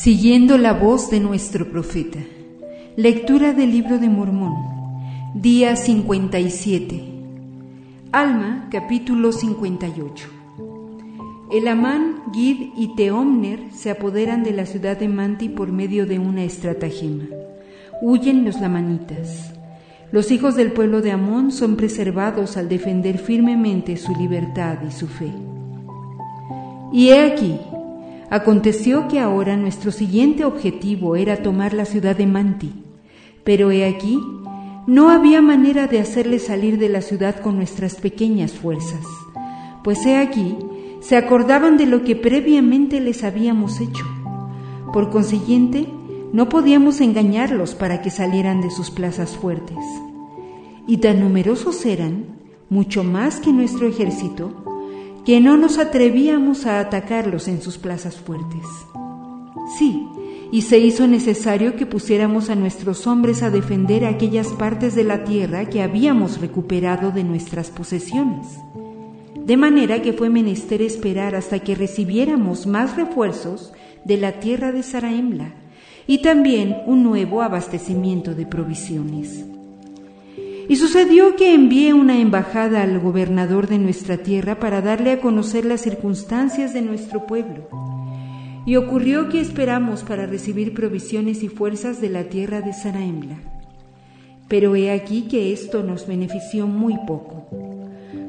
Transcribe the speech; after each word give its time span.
Siguiendo 0.00 0.58
la 0.58 0.74
voz 0.74 1.10
de 1.10 1.18
nuestro 1.18 1.72
profeta. 1.72 2.20
Lectura 2.94 3.52
del 3.52 3.72
libro 3.72 3.98
de 3.98 4.08
Mormón. 4.08 4.54
Día 5.34 5.74
57. 5.74 7.02
Alma, 8.12 8.68
capítulo 8.70 9.32
58. 9.32 10.28
Elamán, 11.50 12.22
Gid 12.32 12.68
y 12.76 12.94
Teomner 12.94 13.58
se 13.74 13.90
apoderan 13.90 14.44
de 14.44 14.52
la 14.52 14.66
ciudad 14.66 14.96
de 14.96 15.08
Manti 15.08 15.48
por 15.48 15.72
medio 15.72 16.06
de 16.06 16.20
una 16.20 16.44
estratagema. 16.44 17.24
Huyen 18.00 18.44
los 18.44 18.60
lamanitas. 18.60 19.52
Los 20.12 20.30
hijos 20.30 20.54
del 20.54 20.70
pueblo 20.70 21.00
de 21.00 21.10
Amón 21.10 21.50
son 21.50 21.74
preservados 21.74 22.56
al 22.56 22.68
defender 22.68 23.18
firmemente 23.18 23.96
su 23.96 24.14
libertad 24.14 24.78
y 24.86 24.92
su 24.92 25.08
fe. 25.08 25.32
Y 26.92 27.08
he 27.08 27.20
aquí, 27.20 27.58
Aconteció 28.30 29.08
que 29.08 29.20
ahora 29.20 29.56
nuestro 29.56 29.90
siguiente 29.90 30.44
objetivo 30.44 31.16
era 31.16 31.42
tomar 31.42 31.72
la 31.72 31.86
ciudad 31.86 32.14
de 32.14 32.26
Manti, 32.26 32.72
pero 33.42 33.70
he 33.70 33.86
aquí, 33.86 34.20
no 34.86 35.10
había 35.10 35.40
manera 35.40 35.86
de 35.86 36.00
hacerle 36.00 36.38
salir 36.38 36.78
de 36.78 36.90
la 36.90 37.00
ciudad 37.00 37.40
con 37.40 37.56
nuestras 37.56 37.94
pequeñas 37.94 38.52
fuerzas, 38.52 39.06
pues 39.82 40.04
he 40.04 40.18
aquí, 40.18 40.56
se 41.00 41.16
acordaban 41.16 41.78
de 41.78 41.86
lo 41.86 42.04
que 42.04 42.16
previamente 42.16 43.00
les 43.00 43.24
habíamos 43.24 43.80
hecho. 43.80 44.04
Por 44.92 45.08
consiguiente, 45.08 45.86
no 46.32 46.50
podíamos 46.50 47.00
engañarlos 47.00 47.74
para 47.74 48.02
que 48.02 48.10
salieran 48.10 48.60
de 48.60 48.70
sus 48.70 48.90
plazas 48.90 49.36
fuertes. 49.36 49.78
Y 50.86 50.98
tan 50.98 51.20
numerosos 51.20 51.86
eran, 51.86 52.26
mucho 52.68 53.04
más 53.04 53.40
que 53.40 53.52
nuestro 53.52 53.86
ejército, 53.86 54.67
que 55.28 55.42
no 55.42 55.58
nos 55.58 55.76
atrevíamos 55.76 56.64
a 56.64 56.80
atacarlos 56.80 57.48
en 57.48 57.60
sus 57.60 57.76
plazas 57.76 58.16
fuertes. 58.16 58.64
Sí, 59.78 60.08
y 60.50 60.62
se 60.62 60.78
hizo 60.78 61.06
necesario 61.06 61.76
que 61.76 61.84
pusiéramos 61.84 62.48
a 62.48 62.54
nuestros 62.54 63.06
hombres 63.06 63.42
a 63.42 63.50
defender 63.50 64.06
aquellas 64.06 64.48
partes 64.54 64.94
de 64.94 65.04
la 65.04 65.24
tierra 65.24 65.66
que 65.66 65.82
habíamos 65.82 66.40
recuperado 66.40 67.10
de 67.10 67.24
nuestras 67.24 67.68
posesiones. 67.68 68.46
De 69.36 69.58
manera 69.58 70.00
que 70.00 70.14
fue 70.14 70.30
menester 70.30 70.80
esperar 70.80 71.34
hasta 71.34 71.58
que 71.58 71.74
recibiéramos 71.74 72.66
más 72.66 72.96
refuerzos 72.96 73.74
de 74.06 74.16
la 74.16 74.40
tierra 74.40 74.72
de 74.72 74.82
Saraemla 74.82 75.52
y 76.06 76.22
también 76.22 76.74
un 76.86 77.02
nuevo 77.02 77.42
abastecimiento 77.42 78.34
de 78.34 78.46
provisiones. 78.46 79.44
Y 80.68 80.76
sucedió 80.76 81.34
que 81.34 81.54
envié 81.54 81.94
una 81.94 82.20
embajada 82.20 82.82
al 82.82 82.98
gobernador 82.98 83.68
de 83.68 83.78
nuestra 83.78 84.18
tierra 84.18 84.58
para 84.58 84.82
darle 84.82 85.12
a 85.12 85.20
conocer 85.20 85.64
las 85.64 85.80
circunstancias 85.80 86.74
de 86.74 86.82
nuestro 86.82 87.26
pueblo. 87.26 87.68
Y 88.66 88.76
ocurrió 88.76 89.30
que 89.30 89.40
esperamos 89.40 90.02
para 90.02 90.26
recibir 90.26 90.74
provisiones 90.74 91.42
y 91.42 91.48
fuerzas 91.48 92.02
de 92.02 92.10
la 92.10 92.24
tierra 92.24 92.60
de 92.60 92.74
Saraembla. 92.74 93.38
Pero 94.46 94.76
he 94.76 94.90
aquí 94.90 95.22
que 95.22 95.54
esto 95.54 95.82
nos 95.82 96.06
benefició 96.06 96.66
muy 96.66 96.98
poco, 97.06 97.46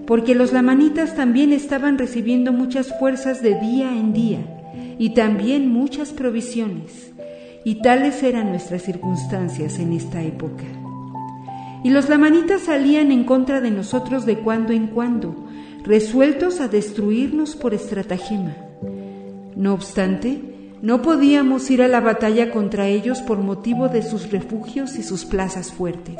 porque 0.08 0.34
los 0.34 0.54
lamanitas 0.54 1.18
también 1.18 1.52
estaban 1.52 1.98
recibiendo 1.98 2.54
muchas 2.54 2.98
fuerzas 3.00 3.42
de 3.42 3.60
día 3.60 3.92
en 3.92 4.14
día, 4.14 4.40
y 4.98 5.10
también 5.10 5.68
muchas 5.68 6.12
provisiones, 6.12 7.12
y 7.66 7.82
tales 7.82 8.24
eran 8.24 8.50
nuestras 8.50 8.84
circunstancias 8.84 9.78
en 9.80 9.92
esta 9.92 10.24
época. 10.24 10.64
Y 11.84 11.92
los 11.92 12.10
lamanitas 12.10 12.64
salían 12.64 13.12
en 13.12 13.24
contra 13.24 13.62
de 13.62 13.72
nosotros 13.72 14.26
de 14.26 14.40
cuando 14.40 14.74
en 14.74 14.88
cuando, 14.88 15.48
resueltos 15.84 16.60
a 16.60 16.68
destruirnos 16.68 17.56
por 17.56 17.74
estratagema. 17.74 18.56
No 19.56 19.74
obstante, 19.74 20.42
no 20.82 21.02
podíamos 21.02 21.70
ir 21.72 21.82
a 21.82 21.88
la 21.88 22.00
batalla 22.00 22.52
contra 22.52 22.88
ellos 22.88 23.22
por 23.22 23.40
motivo 23.40 23.90
de 23.90 24.02
sus 24.02 24.32
refugios 24.32 24.98
y 24.98 25.04
sus 25.04 25.26
plazas 25.26 25.74
fuertes. 25.74 26.18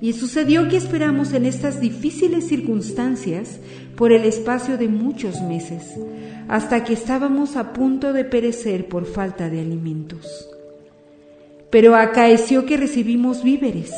Y 0.00 0.12
sucedió 0.14 0.68
que 0.68 0.76
esperamos 0.76 1.32
en 1.32 1.46
estas 1.46 1.80
difíciles 1.80 2.48
circunstancias 2.48 3.60
por 3.96 4.12
el 4.12 4.24
espacio 4.24 4.76
de 4.76 4.88
muchos 4.88 5.42
meses, 5.42 5.94
hasta 6.48 6.84
que 6.84 6.92
estábamos 6.92 7.56
a 7.56 7.72
punto 7.72 8.12
de 8.12 8.24
perecer 8.24 8.88
por 8.88 9.06
falta 9.06 9.48
de 9.48 9.60
alimentos. 9.60 10.51
Pero 11.72 11.96
acaeció 11.96 12.66
que 12.66 12.76
recibimos 12.76 13.42
víveres, 13.42 13.90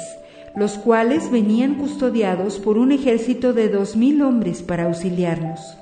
los 0.55 0.79
cuales 0.79 1.31
venían 1.31 1.75
custodiados 1.75 2.61
por 2.61 2.79
un 2.79 2.93
ejército 2.93 3.53
de 3.53 3.69
dos 3.69 3.97
mil 3.97 4.23
hombres 4.23 4.63
para 4.63 4.85
auxiliarnos. 4.85 5.77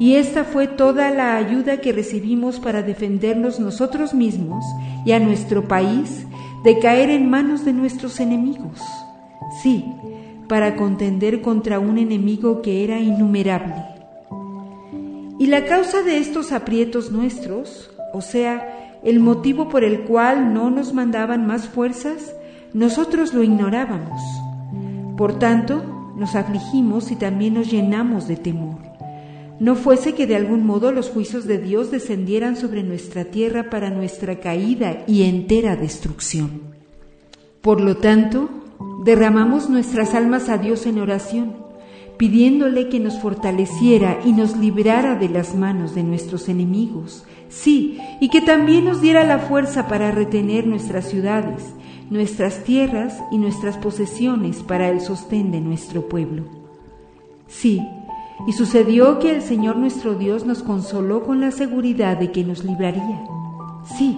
Y 0.00 0.16
esta 0.16 0.42
fue 0.42 0.66
toda 0.66 1.10
la 1.10 1.36
ayuda 1.36 1.80
que 1.80 1.92
recibimos 1.92 2.58
para 2.58 2.82
defendernos 2.82 3.60
nosotros 3.60 4.12
mismos 4.12 4.64
y 5.06 5.12
a 5.12 5.20
nuestro 5.20 5.68
país 5.68 6.26
de 6.64 6.80
caer 6.80 7.10
en 7.10 7.30
manos 7.30 7.64
de 7.64 7.74
nuestros 7.74 8.18
enemigos. 8.18 8.80
Sí, 9.62 9.84
para 10.48 10.74
contender 10.74 11.42
contra 11.42 11.78
un 11.78 11.96
enemigo 11.96 12.60
que 12.60 12.82
era 12.82 12.98
innumerable. 12.98 13.76
Y 15.38 15.46
la 15.46 15.64
causa 15.64 16.02
de 16.02 16.18
estos 16.18 16.50
aprietos 16.50 17.12
nuestros, 17.12 17.90
o 18.12 18.20
sea, 18.20 18.79
el 19.02 19.20
motivo 19.20 19.68
por 19.68 19.84
el 19.84 20.02
cual 20.02 20.52
no 20.52 20.70
nos 20.70 20.92
mandaban 20.92 21.46
más 21.46 21.68
fuerzas, 21.68 22.34
nosotros 22.72 23.34
lo 23.34 23.42
ignorábamos. 23.42 24.20
Por 25.16 25.38
tanto, 25.38 26.12
nos 26.16 26.34
afligimos 26.34 27.10
y 27.10 27.16
también 27.16 27.54
nos 27.54 27.70
llenamos 27.70 28.28
de 28.28 28.36
temor. 28.36 28.76
No 29.58 29.74
fuese 29.74 30.14
que 30.14 30.26
de 30.26 30.36
algún 30.36 30.64
modo 30.64 30.92
los 30.92 31.10
juicios 31.10 31.46
de 31.46 31.58
Dios 31.58 31.90
descendieran 31.90 32.56
sobre 32.56 32.82
nuestra 32.82 33.26
tierra 33.26 33.68
para 33.68 33.90
nuestra 33.90 34.40
caída 34.40 35.04
y 35.06 35.22
entera 35.24 35.76
destrucción. 35.76 36.62
Por 37.60 37.80
lo 37.80 37.96
tanto, 37.98 38.48
derramamos 39.04 39.68
nuestras 39.68 40.14
almas 40.14 40.48
a 40.48 40.56
Dios 40.56 40.86
en 40.86 40.98
oración, 40.98 41.56
pidiéndole 42.16 42.88
que 42.88 43.00
nos 43.00 43.18
fortaleciera 43.20 44.20
y 44.24 44.32
nos 44.32 44.56
librara 44.56 45.16
de 45.16 45.28
las 45.28 45.54
manos 45.54 45.94
de 45.94 46.02
nuestros 46.02 46.48
enemigos 46.48 47.24
Sí, 47.50 47.98
y 48.20 48.28
que 48.28 48.40
también 48.40 48.84
nos 48.84 49.00
diera 49.00 49.24
la 49.24 49.40
fuerza 49.40 49.88
para 49.88 50.12
retener 50.12 50.68
nuestras 50.68 51.10
ciudades, 51.10 51.74
nuestras 52.08 52.62
tierras 52.62 53.18
y 53.32 53.38
nuestras 53.38 53.76
posesiones 53.76 54.62
para 54.62 54.88
el 54.88 55.00
sostén 55.00 55.50
de 55.50 55.60
nuestro 55.60 56.08
pueblo. 56.08 56.44
Sí, 57.48 57.84
y 58.46 58.52
sucedió 58.52 59.18
que 59.18 59.34
el 59.34 59.42
Señor 59.42 59.76
nuestro 59.76 60.14
Dios 60.14 60.46
nos 60.46 60.62
consoló 60.62 61.24
con 61.24 61.40
la 61.40 61.50
seguridad 61.50 62.16
de 62.16 62.30
que 62.30 62.44
nos 62.44 62.62
libraría. 62.62 63.20
Sí, 63.98 64.16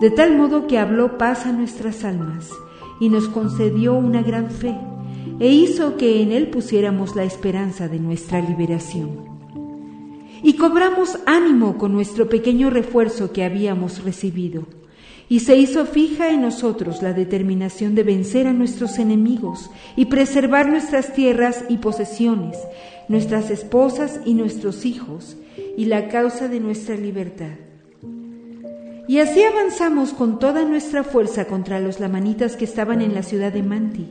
de 0.00 0.10
tal 0.10 0.36
modo 0.36 0.66
que 0.66 0.78
habló 0.78 1.16
paz 1.16 1.46
a 1.46 1.52
nuestras 1.52 2.04
almas 2.04 2.50
y 2.98 3.08
nos 3.08 3.28
concedió 3.28 3.94
una 3.94 4.22
gran 4.22 4.50
fe 4.50 4.76
e 5.38 5.48
hizo 5.48 5.96
que 5.96 6.22
en 6.22 6.32
Él 6.32 6.50
pusiéramos 6.50 7.14
la 7.14 7.22
esperanza 7.22 7.86
de 7.86 8.00
nuestra 8.00 8.40
liberación 8.40 9.33
y 10.44 10.54
cobramos 10.54 11.18
ánimo 11.24 11.78
con 11.78 11.92
nuestro 11.92 12.28
pequeño 12.28 12.68
refuerzo 12.68 13.32
que 13.32 13.44
habíamos 13.44 14.04
recibido. 14.04 14.66
Y 15.26 15.40
se 15.40 15.56
hizo 15.56 15.86
fija 15.86 16.28
en 16.28 16.42
nosotros 16.42 17.02
la 17.02 17.14
determinación 17.14 17.94
de 17.94 18.02
vencer 18.02 18.46
a 18.46 18.52
nuestros 18.52 18.98
enemigos 18.98 19.70
y 19.96 20.04
preservar 20.04 20.68
nuestras 20.68 21.14
tierras 21.14 21.64
y 21.70 21.78
posesiones, 21.78 22.58
nuestras 23.08 23.50
esposas 23.50 24.20
y 24.26 24.34
nuestros 24.34 24.84
hijos, 24.84 25.38
y 25.78 25.86
la 25.86 26.08
causa 26.08 26.46
de 26.48 26.60
nuestra 26.60 26.94
libertad. 26.94 27.56
Y 29.08 29.20
así 29.20 29.42
avanzamos 29.42 30.12
con 30.12 30.38
toda 30.38 30.64
nuestra 30.66 31.04
fuerza 31.04 31.46
contra 31.46 31.80
los 31.80 32.00
lamanitas 32.00 32.56
que 32.56 32.66
estaban 32.66 33.00
en 33.00 33.14
la 33.14 33.22
ciudad 33.22 33.52
de 33.52 33.62
Manti, 33.62 34.10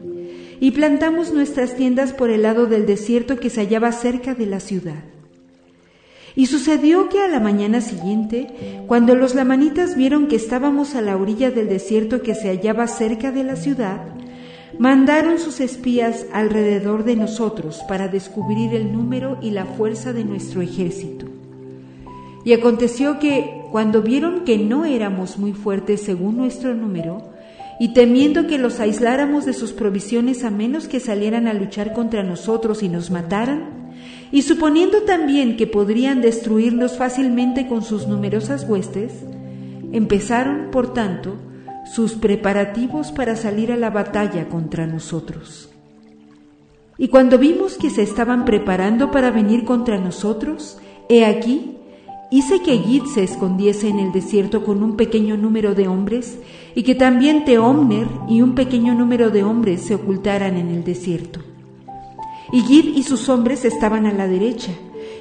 y 0.60 0.72
plantamos 0.72 1.32
nuestras 1.32 1.76
tiendas 1.76 2.12
por 2.12 2.32
el 2.32 2.42
lado 2.42 2.66
del 2.66 2.88
desierto 2.88 3.40
que 3.40 3.52
se 3.52 3.62
hallaba 3.62 3.92
cerca 3.92 4.34
de 4.34 4.48
la 4.48 4.60
ciudad. 4.60 5.04
Y 6.36 6.48
sucedió 6.48 7.10
que 7.10 7.22
a 7.22 7.28
la 7.28 7.40
mañana 7.40 7.80
siguiente, 7.82 8.84
cuando 8.88 9.16
los 9.16 9.36
lamanitas 9.36 9.96
vieron 9.96 10.28
que 10.28 10.36
estábamos 10.36 10.96
a 10.96 11.02
la 11.02 11.16
orilla 11.16 11.52
del 11.52 11.70
desierto 11.70 12.22
que 12.22 12.34
se 12.34 12.50
hallaba 12.50 12.88
cerca 12.88 13.32
de 13.32 13.44
la 13.44 13.56
ciudad, 13.56 14.02
mandaron 14.80 15.38
sus 15.38 15.60
espías 15.60 16.26
alrededor 16.34 17.04
de 17.04 17.16
nosotros 17.16 17.84
para 17.88 18.08
descubrir 18.08 18.74
el 18.74 18.92
número 18.92 19.38
y 19.42 19.52
la 19.52 19.66
fuerza 19.66 20.12
de 20.12 20.24
nuestro 20.24 20.62
ejército. 20.62 21.28
Y 22.44 22.54
aconteció 22.54 23.20
que, 23.20 23.62
cuando 23.72 24.02
vieron 24.02 24.44
que 24.44 24.58
no 24.58 24.86
éramos 24.86 25.38
muy 25.38 25.54
fuertes 25.54 26.02
según 26.02 26.38
nuestro 26.38 26.74
número, 26.74 27.32
y 27.80 27.94
temiendo 27.94 28.48
que 28.48 28.58
los 28.58 28.80
aisláramos 28.80 29.46
de 29.46 29.54
sus 29.54 29.72
provisiones 29.72 30.44
a 30.44 30.50
menos 30.50 30.88
que 30.88 31.00
salieran 31.00 31.48
a 31.48 31.54
luchar 31.54 31.94
contra 31.94 32.24
nosotros 32.24 32.84
y 32.84 32.90
nos 32.90 33.12
mataran, 33.12 33.83
y 34.34 34.42
suponiendo 34.42 35.04
también 35.04 35.58
que 35.58 35.68
podrían 35.68 36.20
destruirnos 36.20 36.98
fácilmente 36.98 37.68
con 37.68 37.84
sus 37.84 38.08
numerosas 38.08 38.68
huestes, 38.68 39.14
empezaron, 39.92 40.72
por 40.72 40.92
tanto, 40.92 41.36
sus 41.86 42.14
preparativos 42.14 43.12
para 43.12 43.36
salir 43.36 43.72
a 43.72 43.78
la 43.78 43.92
batalla 43.92 44.50
contra 44.50 44.88
nosotros. 44.88 45.70
Y 46.98 47.10
cuando 47.10 47.38
vimos 47.38 47.78
que 47.78 47.92
se 47.92 48.02
estaban 48.02 48.44
preparando 48.44 49.12
para 49.12 49.30
venir 49.30 49.66
contra 49.66 50.00
nosotros, 50.00 50.80
he 51.10 51.26
aquí, 51.26 51.78
hice 52.32 52.60
que 52.64 52.80
Gid 52.80 53.04
se 53.14 53.22
escondiese 53.22 53.88
en 53.90 54.00
el 54.00 54.12
desierto 54.12 54.64
con 54.66 54.82
un 54.82 54.98
pequeño 54.98 55.38
número 55.38 55.76
de 55.76 55.88
hombres 55.88 56.40
y 56.74 56.82
que 56.82 56.96
también 56.96 57.46
Teomner 57.46 58.08
y 58.28 58.42
un 58.42 58.56
pequeño 58.56 58.96
número 58.96 59.30
de 59.30 59.44
hombres 59.44 59.82
se 59.82 59.94
ocultaran 59.94 60.58
en 60.58 60.70
el 60.70 60.84
desierto. 60.84 61.53
Y 62.52 62.62
Gid 62.62 62.96
y 62.96 63.04
sus 63.04 63.30
hombres 63.30 63.66
estaban 63.66 64.06
a 64.06 64.14
la 64.14 64.28
derecha 64.28 64.72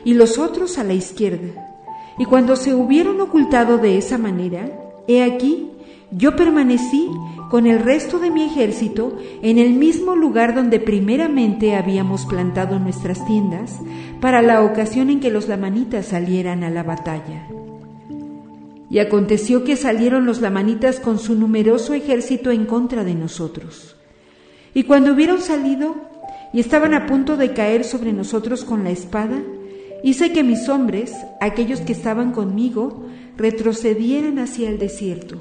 y 0.05 0.15
los 0.15 0.39
otros 0.39 0.79
a 0.79 0.85
la 0.85 0.95
izquierda. 0.95 1.73
Y 2.19 2.25
cuando 2.25 2.57
se 2.57 2.75
hubieron 2.75 3.21
ocultado 3.21 3.79
de 3.79 3.97
esa 3.97 4.19
manera, 4.19 4.69
he 5.07 5.23
aquí, 5.23 5.71
yo 6.11 6.37
permanecí 6.37 7.09
con 7.51 7.67
el 7.67 7.81
resto 7.81 8.19
de 8.19 8.31
mi 8.31 8.45
ejército 8.45 9.17
en 9.43 9.59
el 9.59 9.75
mismo 9.75 10.15
lugar 10.15 10.55
donde 10.55 10.81
primeramente 10.81 11.75
habíamos 11.75 12.27
plantado 12.27 12.79
nuestras 12.79 13.25
tiendas 13.27 13.79
para 14.21 14.43
la 14.43 14.63
ocasión 14.63 15.11
en 15.11 15.21
que 15.21 15.31
los 15.31 15.49
lamanitas 15.49 16.07
salieran 16.07 16.65
a 16.65 16.71
la 16.71 16.83
batalla. 16.83 17.49
Y 18.91 18.99
aconteció 18.99 19.65
que 19.65 19.77
salieron 19.77 20.27
los 20.27 20.43
lamanitas 20.43 21.01
con 21.01 21.19
su 21.19 21.35
numeroso 21.35 21.95
ejército 21.95 22.51
en 22.51 22.67
contra 22.67 23.05
de 23.05 23.15
nosotros. 23.15 23.97
Y 24.75 24.85
cuando 24.85 25.13
hubieron 25.13 25.41
salido 25.41 26.12
y 26.53 26.61
estaban 26.61 26.95
a 26.95 27.07
punto 27.07 27.37
de 27.37 27.53
caer 27.53 27.85
sobre 27.85 28.13
nosotros 28.13 28.65
con 28.65 28.85
la 28.85 28.91
espada, 28.91 29.43
hice 30.03 30.33
que 30.33 30.43
mis 30.43 30.69
hombres, 30.69 31.15
aquellos 31.41 31.81
que 31.81 31.93
estaban 31.93 32.33
conmigo, 32.33 33.07
retrocedieran 33.37 34.39
hacia 34.39 34.69
el 34.69 34.79
desierto. 34.79 35.41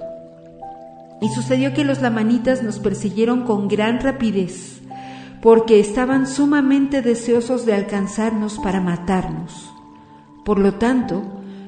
Y 1.21 1.29
sucedió 1.29 1.73
que 1.73 1.83
los 1.83 2.01
lamanitas 2.01 2.63
nos 2.63 2.79
persiguieron 2.79 3.43
con 3.43 3.67
gran 3.67 3.99
rapidez, 3.99 4.79
porque 5.41 5.79
estaban 5.79 6.27
sumamente 6.27 7.01
deseosos 7.01 7.65
de 7.65 7.73
alcanzarnos 7.73 8.59
para 8.59 8.79
matarnos. 8.79 9.71
Por 10.45 10.59
lo 10.59 10.75
tanto, 10.75 11.23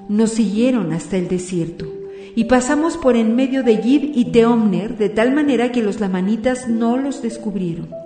nos 0.09 0.31
siguieron 0.31 0.93
hasta 0.93 1.17
el 1.17 1.27
desierto 1.27 1.85
y 2.35 2.45
pasamos 2.45 2.97
por 2.97 3.15
en 3.15 3.35
medio 3.35 3.63
de 3.63 3.77
Gid 3.77 4.15
y 4.15 4.25
Teomner 4.31 4.97
de 4.97 5.09
tal 5.09 5.33
manera 5.33 5.71
que 5.71 5.83
los 5.83 5.99
lamanitas 5.99 6.67
no 6.67 6.97
los 6.97 7.21
descubrieron. 7.21 8.02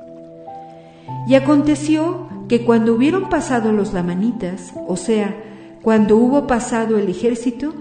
Y 1.28 1.36
aconteció 1.36 2.28
que 2.48 2.64
cuando 2.64 2.94
hubieron 2.94 3.30
pasado 3.30 3.72
los 3.72 3.94
lamanitas, 3.94 4.74
o 4.88 4.96
sea, 4.96 5.36
cuando 5.82 6.18
hubo 6.18 6.48
pasado 6.48 6.98
el 6.98 7.10
ejército, 7.10 7.74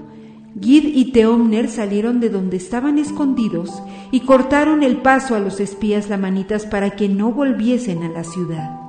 Gid 0.61 0.85
y 0.95 1.13
Teomner 1.13 1.69
salieron 1.69 2.19
de 2.19 2.31
donde 2.31 2.57
estaban 2.57 2.99
escondidos 2.99 3.83
y 4.11 4.21
cortaron 4.21 4.83
el 4.83 4.99
paso 4.99 5.35
a 5.35 5.41
los 5.41 5.61
espías 5.61 6.09
lamanitas 6.09 6.65
para 6.67 6.91
que 6.91 7.09
no 7.09 7.33
volviesen 7.33 8.03
a 8.03 8.09
la 8.09 8.25
ciudad. 8.25 8.81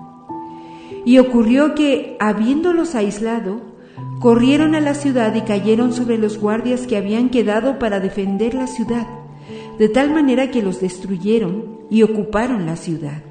Y 1.04 1.20
ocurrió 1.20 1.76
que, 1.76 2.16
habiéndolos 2.20 2.96
aislado, 2.96 3.62
corrieron 4.20 4.76
a 4.76 4.82
la 4.82 4.94
ciudad 4.94 5.36
y 5.36 5.42
cayeron 5.42 5.94
sobre 5.94 6.18
los 6.18 6.38
guardias 6.38 6.88
que 6.88 6.98
habían 6.98 7.30
quedado 7.30 7.80
para 7.80 8.00
defender 8.00 8.54
la 8.54 8.68
ciudad, 8.68 9.08
de 9.78 9.90
tal 9.90 10.14
manera 10.14 10.52
que 10.52 10.62
los 10.62 10.80
destruyeron 10.80 11.80
y 11.90 12.04
ocuparon 12.04 12.66
la 12.66 12.76
ciudad. 12.76 13.24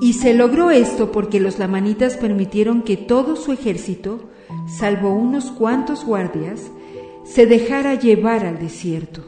Y 0.00 0.14
se 0.14 0.32
logró 0.32 0.70
esto 0.70 1.12
porque 1.12 1.40
los 1.40 1.58
lamanitas 1.58 2.16
permitieron 2.16 2.82
que 2.82 2.96
todo 2.96 3.36
su 3.36 3.52
ejército, 3.52 4.20
salvo 4.78 5.12
unos 5.12 5.50
cuantos 5.50 6.04
guardias, 6.04 6.70
se 7.24 7.46
dejara 7.46 7.94
llevar 7.94 8.46
al 8.46 8.58
desierto. 8.58 9.22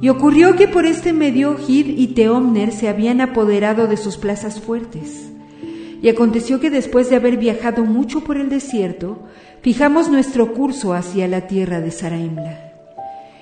Y 0.00 0.08
ocurrió 0.08 0.54
que 0.54 0.68
por 0.68 0.86
este 0.86 1.12
medio 1.12 1.56
Gid 1.56 1.98
y 1.98 2.08
Teomner 2.08 2.72
se 2.72 2.88
habían 2.88 3.20
apoderado 3.20 3.86
de 3.86 3.96
sus 3.96 4.16
plazas 4.16 4.60
fuertes. 4.60 5.30
Y 6.00 6.08
aconteció 6.08 6.60
que 6.60 6.70
después 6.70 7.10
de 7.10 7.16
haber 7.16 7.36
viajado 7.36 7.84
mucho 7.84 8.20
por 8.20 8.38
el 8.38 8.48
desierto, 8.48 9.18
fijamos 9.62 10.08
nuestro 10.08 10.54
curso 10.54 10.94
hacia 10.94 11.28
la 11.28 11.48
tierra 11.48 11.80
de 11.80 11.90
Saraemla. 11.90 12.72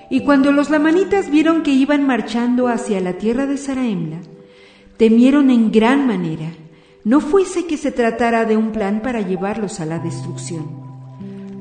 Y 0.09 0.21
cuando 0.21 0.51
los 0.51 0.69
lamanitas 0.69 1.29
vieron 1.29 1.61
que 1.61 1.71
iban 1.71 2.05
marchando 2.05 2.67
hacia 2.67 2.99
la 2.99 3.13
tierra 3.13 3.45
de 3.45 3.57
Saraemla, 3.57 4.17
temieron 4.99 5.49
en 5.49 5.71
gran 5.71 6.05
manera, 6.05 6.51
no 7.03 7.19
fuese 7.21 7.65
que 7.65 7.77
se 7.77 7.91
tratara 7.91 8.45
de 8.45 8.55
un 8.55 8.71
plan 8.71 9.01
para 9.01 9.21
llevarlos 9.21 9.79
a 9.79 9.87
la 9.87 9.97
destrucción. 9.97 10.67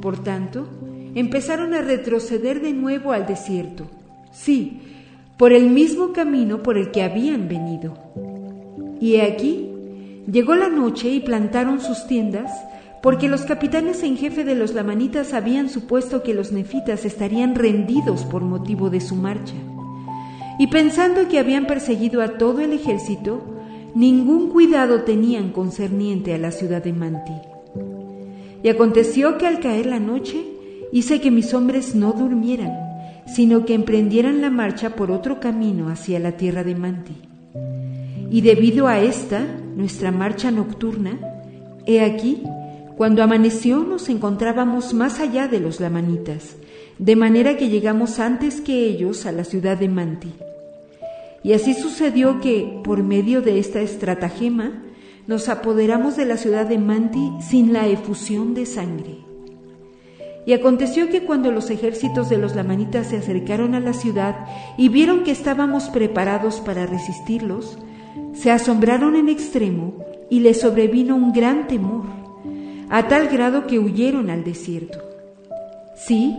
Por 0.03 0.23
tanto, 0.23 0.69
empezaron 1.15 1.73
a 1.73 1.81
retroceder 1.81 2.61
de 2.61 2.75
nuevo 2.75 3.13
al 3.13 3.27
desierto, 3.27 3.87
sí, 4.31 4.83
por 5.39 5.55
el 5.55 5.71
mismo 5.71 6.13
camino 6.13 6.63
por 6.63 6.77
el 6.77 6.91
que 6.91 7.03
habían 7.03 7.49
venido. 7.49 7.97
Y 9.01 9.17
aquí 9.21 9.69
Llegó 10.31 10.55
la 10.55 10.69
noche 10.69 11.09
y 11.09 11.21
plantaron 11.21 11.81
sus 11.81 12.07
tiendas, 12.07 12.53
porque 13.03 13.29
los 13.29 13.47
capitanes 13.47 14.03
en 14.03 14.19
jefe 14.19 14.45
de 14.45 14.55
los 14.55 14.75
lamanitas 14.75 15.33
habían 15.33 15.71
supuesto 15.71 16.23
que 16.23 16.35
los 16.35 16.53
nefitas 16.53 17.07
estarían 17.07 17.55
rendidos 17.55 18.27
por 18.27 18.43
motivo 18.43 18.91
de 18.91 19.01
su 19.01 19.15
marcha. 19.17 19.55
Y 20.59 20.67
pensando 20.67 21.29
que 21.29 21.39
habían 21.39 21.67
perseguido 21.67 22.21
a 22.21 22.37
todo 22.37 22.61
el 22.61 22.73
ejército, 22.73 23.43
ningún 23.95 24.49
cuidado 24.49 25.03
tenían 25.03 25.51
concerniente 25.51 26.35
a 26.35 26.39
la 26.39 26.51
ciudad 26.51 26.83
de 26.83 26.93
Manti. 26.93 27.35
Y 28.63 28.69
aconteció 28.69 29.39
que 29.39 29.47
al 29.47 29.61
caer 29.61 29.87
la 29.87 30.01
noche 30.01 30.45
hice 30.93 31.21
que 31.21 31.31
mis 31.31 31.55
hombres 31.55 31.95
no 31.95 32.13
durmieran, 32.13 32.73
sino 33.27 33.65
que 33.65 33.75
emprendieran 33.75 34.41
la 34.41 34.51
marcha 34.51 34.97
por 34.97 35.11
otro 35.11 35.39
camino 35.39 35.89
hacia 35.89 36.19
la 36.19 36.33
tierra 36.33 36.65
de 36.65 36.75
Manti. 36.75 37.15
Y 38.31 38.41
debido 38.41 38.89
a 38.89 39.01
esta, 39.01 39.45
nuestra 39.77 40.11
marcha 40.11 40.51
nocturna, 40.51 41.19
he 41.87 42.01
aquí, 42.01 42.43
cuando 42.97 43.23
amaneció 43.23 43.85
nos 43.85 44.09
encontrábamos 44.09 44.93
más 44.93 45.21
allá 45.21 45.47
de 45.47 45.61
los 45.61 45.79
lamanitas, 45.79 46.57
de 46.99 47.15
manera 47.15 47.57
que 47.57 47.69
llegamos 47.69 48.19
antes 48.19 48.61
que 48.61 48.87
ellos 48.87 49.25
a 49.25 49.33
la 49.33 49.45
ciudad 49.45 49.79
de 49.79 49.89
Manti. 49.89 50.35
Y 51.43 51.53
así 51.53 51.75
sucedió 51.75 52.41
que, 52.41 52.81
por 52.85 53.03
medio 53.03 53.43
de 53.43 53.59
esta 53.59 53.81
estratagema, 53.81 54.83
nos 55.27 55.49
apoderamos 55.49 56.17
de 56.17 56.25
la 56.25 56.37
ciudad 56.37 56.67
de 56.67 56.79
Manti 56.79 57.31
sin 57.41 57.73
la 57.73 57.87
efusión 57.87 58.55
de 58.55 58.67
sangre. 58.67 59.19
Y 60.47 60.55
aconteció 60.55 61.11
que 61.11 61.25
cuando 61.25 61.53
los 61.53 61.69
ejércitos 61.69 62.31
de 62.31 62.39
los 62.39 62.57
lamanitas 62.57 63.09
se 63.09 63.19
acercaron 63.19 63.75
a 63.75 63.81
la 63.81 63.93
ciudad 63.93 64.47
y 64.79 64.89
vieron 64.89 65.23
que 65.23 65.31
estábamos 65.31 65.91
preparados 65.91 66.61
para 66.61 66.87
resistirlos, 66.87 67.79
se 68.33 68.51
asombraron 68.51 69.17
en 69.17 69.29
extremo 69.29 70.05
y 70.31 70.41
les 70.41 70.61
sobrevino 70.61 71.17
un 71.17 71.33
gran 71.33 71.67
temor, 71.67 72.05
a 72.89 73.09
tal 73.09 73.29
grado 73.29 73.67
que 73.67 73.79
huyeron 73.79 74.31
al 74.31 74.45
desierto. 74.45 74.99
Sí, 75.95 76.35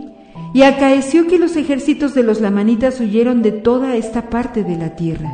y 0.52 0.62
acaeció 0.62 1.26
que 1.26 1.38
los 1.38 1.56
ejércitos 1.56 2.14
de 2.14 2.22
los 2.22 2.40
lamanitas 2.40 3.00
huyeron 3.00 3.42
de 3.42 3.52
toda 3.52 3.96
esta 3.96 4.30
parte 4.30 4.64
de 4.64 4.76
la 4.76 4.96
tierra. 4.96 5.30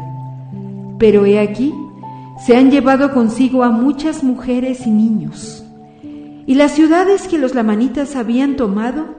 Pero 0.99 1.25
he 1.25 1.39
aquí, 1.39 1.75
se 2.45 2.57
han 2.57 2.71
llevado 2.71 3.13
consigo 3.13 3.63
a 3.63 3.71
muchas 3.71 4.23
mujeres 4.23 4.87
y 4.87 4.91
niños. 4.91 5.65
Y 6.47 6.55
las 6.55 6.73
ciudades 6.73 7.29
que 7.29 7.39
los 7.39 7.55
lamanitas 7.55 8.15
habían 8.15 8.57
tomado, 8.57 9.17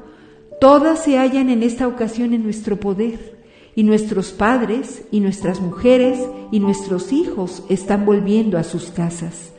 todas 0.62 1.04
se 1.04 1.18
hallan 1.18 1.50
en 1.50 1.64
esta 1.64 1.88
ocasión 1.88 2.34
en 2.34 2.44
nuestro 2.44 2.80
poder 2.80 3.38
y 3.76 3.84
nuestros 3.84 4.32
padres 4.32 5.04
y 5.12 5.20
nuestras 5.20 5.62
mujeres 5.62 6.20
y 6.52 6.60
nuestros 6.60 7.12
hijos 7.14 7.64
están 7.70 8.06
volviendo 8.06 8.58
a 8.58 8.64
sus 8.64 8.86
casas, 8.90 9.52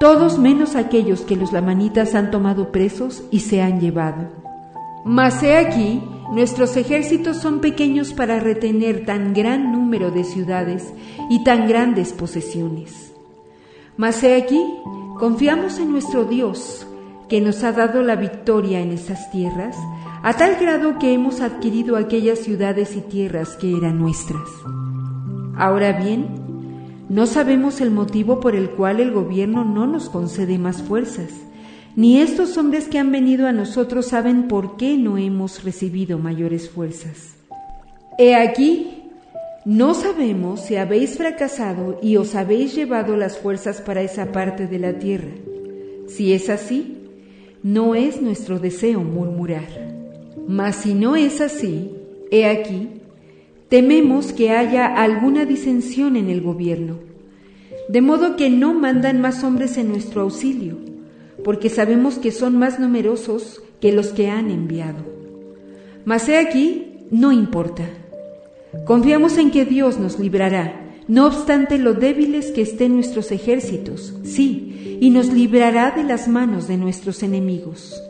todos 0.00 0.38
menos 0.38 0.74
aquellos 0.74 1.20
que 1.20 1.36
los 1.36 1.52
lamanitas 1.52 2.16
han 2.16 2.32
tomado 2.32 2.72
presos 2.72 3.22
y 3.30 3.38
se 3.38 3.62
han 3.62 3.80
llevado. 3.80 4.41
Mas 5.04 5.42
he 5.42 5.56
aquí, 5.56 6.00
nuestros 6.32 6.76
ejércitos 6.76 7.36
son 7.36 7.60
pequeños 7.60 8.12
para 8.12 8.38
retener 8.38 9.04
tan 9.04 9.34
gran 9.34 9.72
número 9.72 10.10
de 10.10 10.24
ciudades 10.24 10.92
y 11.28 11.42
tan 11.44 11.66
grandes 11.66 12.12
posesiones. 12.12 13.12
Mas 13.96 14.22
he 14.22 14.36
aquí, 14.36 14.62
confiamos 15.18 15.78
en 15.78 15.92
nuestro 15.92 16.24
Dios, 16.24 16.86
que 17.28 17.40
nos 17.40 17.64
ha 17.64 17.72
dado 17.72 18.02
la 18.02 18.16
victoria 18.16 18.80
en 18.80 18.92
esas 18.92 19.30
tierras, 19.30 19.76
a 20.22 20.34
tal 20.34 20.56
grado 20.56 20.98
que 20.98 21.12
hemos 21.12 21.40
adquirido 21.40 21.96
aquellas 21.96 22.38
ciudades 22.38 22.94
y 22.94 23.00
tierras 23.00 23.56
que 23.56 23.76
eran 23.76 23.98
nuestras. 23.98 24.48
Ahora 25.56 25.92
bien, 25.92 26.28
no 27.08 27.26
sabemos 27.26 27.80
el 27.80 27.90
motivo 27.90 28.40
por 28.40 28.54
el 28.54 28.70
cual 28.70 29.00
el 29.00 29.12
gobierno 29.12 29.64
no 29.64 29.86
nos 29.86 30.08
concede 30.08 30.58
más 30.58 30.82
fuerzas, 30.82 31.30
ni 31.94 32.20
estos 32.20 32.56
hombres 32.56 32.88
que 32.88 32.98
han 32.98 33.12
venido 33.12 33.46
a 33.46 33.52
nosotros 33.52 34.06
saben 34.06 34.48
por 34.48 34.76
qué 34.76 34.96
no 34.96 35.18
hemos 35.18 35.62
recibido 35.62 36.18
mayores 36.18 36.70
fuerzas. 36.70 37.34
He 38.18 38.34
aquí, 38.34 39.02
no 39.64 39.94
sabemos 39.94 40.60
si 40.60 40.76
habéis 40.76 41.16
fracasado 41.16 41.98
y 42.02 42.16
os 42.16 42.34
habéis 42.34 42.74
llevado 42.74 43.16
las 43.16 43.38
fuerzas 43.38 43.80
para 43.80 44.02
esa 44.02 44.32
parte 44.32 44.66
de 44.66 44.78
la 44.78 44.98
tierra. 44.98 45.30
Si 46.08 46.32
es 46.32 46.48
así, 46.48 46.98
no 47.62 47.94
es 47.94 48.20
nuestro 48.20 48.58
deseo 48.58 49.00
murmurar. 49.00 49.68
Mas 50.48 50.76
si 50.76 50.94
no 50.94 51.14
es 51.14 51.40
así, 51.40 51.90
he 52.30 52.46
aquí, 52.46 52.88
tememos 53.68 54.32
que 54.32 54.50
haya 54.50 54.86
alguna 54.86 55.44
disensión 55.44 56.16
en 56.16 56.28
el 56.28 56.40
gobierno, 56.40 56.98
de 57.88 58.00
modo 58.00 58.36
que 58.36 58.50
no 58.50 58.74
mandan 58.74 59.20
más 59.20 59.44
hombres 59.44 59.78
en 59.78 59.88
nuestro 59.88 60.22
auxilio, 60.22 60.91
porque 61.44 61.68
sabemos 61.68 62.18
que 62.18 62.30
son 62.30 62.56
más 62.56 62.78
numerosos 62.78 63.62
que 63.80 63.92
los 63.92 64.08
que 64.08 64.30
han 64.30 64.50
enviado. 64.50 65.04
Mas 66.04 66.28
he 66.28 66.38
aquí, 66.38 67.06
no 67.10 67.32
importa. 67.32 67.84
Confiamos 68.86 69.38
en 69.38 69.50
que 69.50 69.64
Dios 69.64 69.98
nos 69.98 70.18
librará, 70.18 70.82
no 71.08 71.26
obstante 71.26 71.78
lo 71.78 71.94
débiles 71.94 72.52
que 72.52 72.62
estén 72.62 72.94
nuestros 72.94 73.32
ejércitos, 73.32 74.14
sí, 74.24 74.98
y 75.00 75.10
nos 75.10 75.32
librará 75.32 75.90
de 75.90 76.04
las 76.04 76.28
manos 76.28 76.68
de 76.68 76.76
nuestros 76.76 77.22
enemigos. 77.22 78.00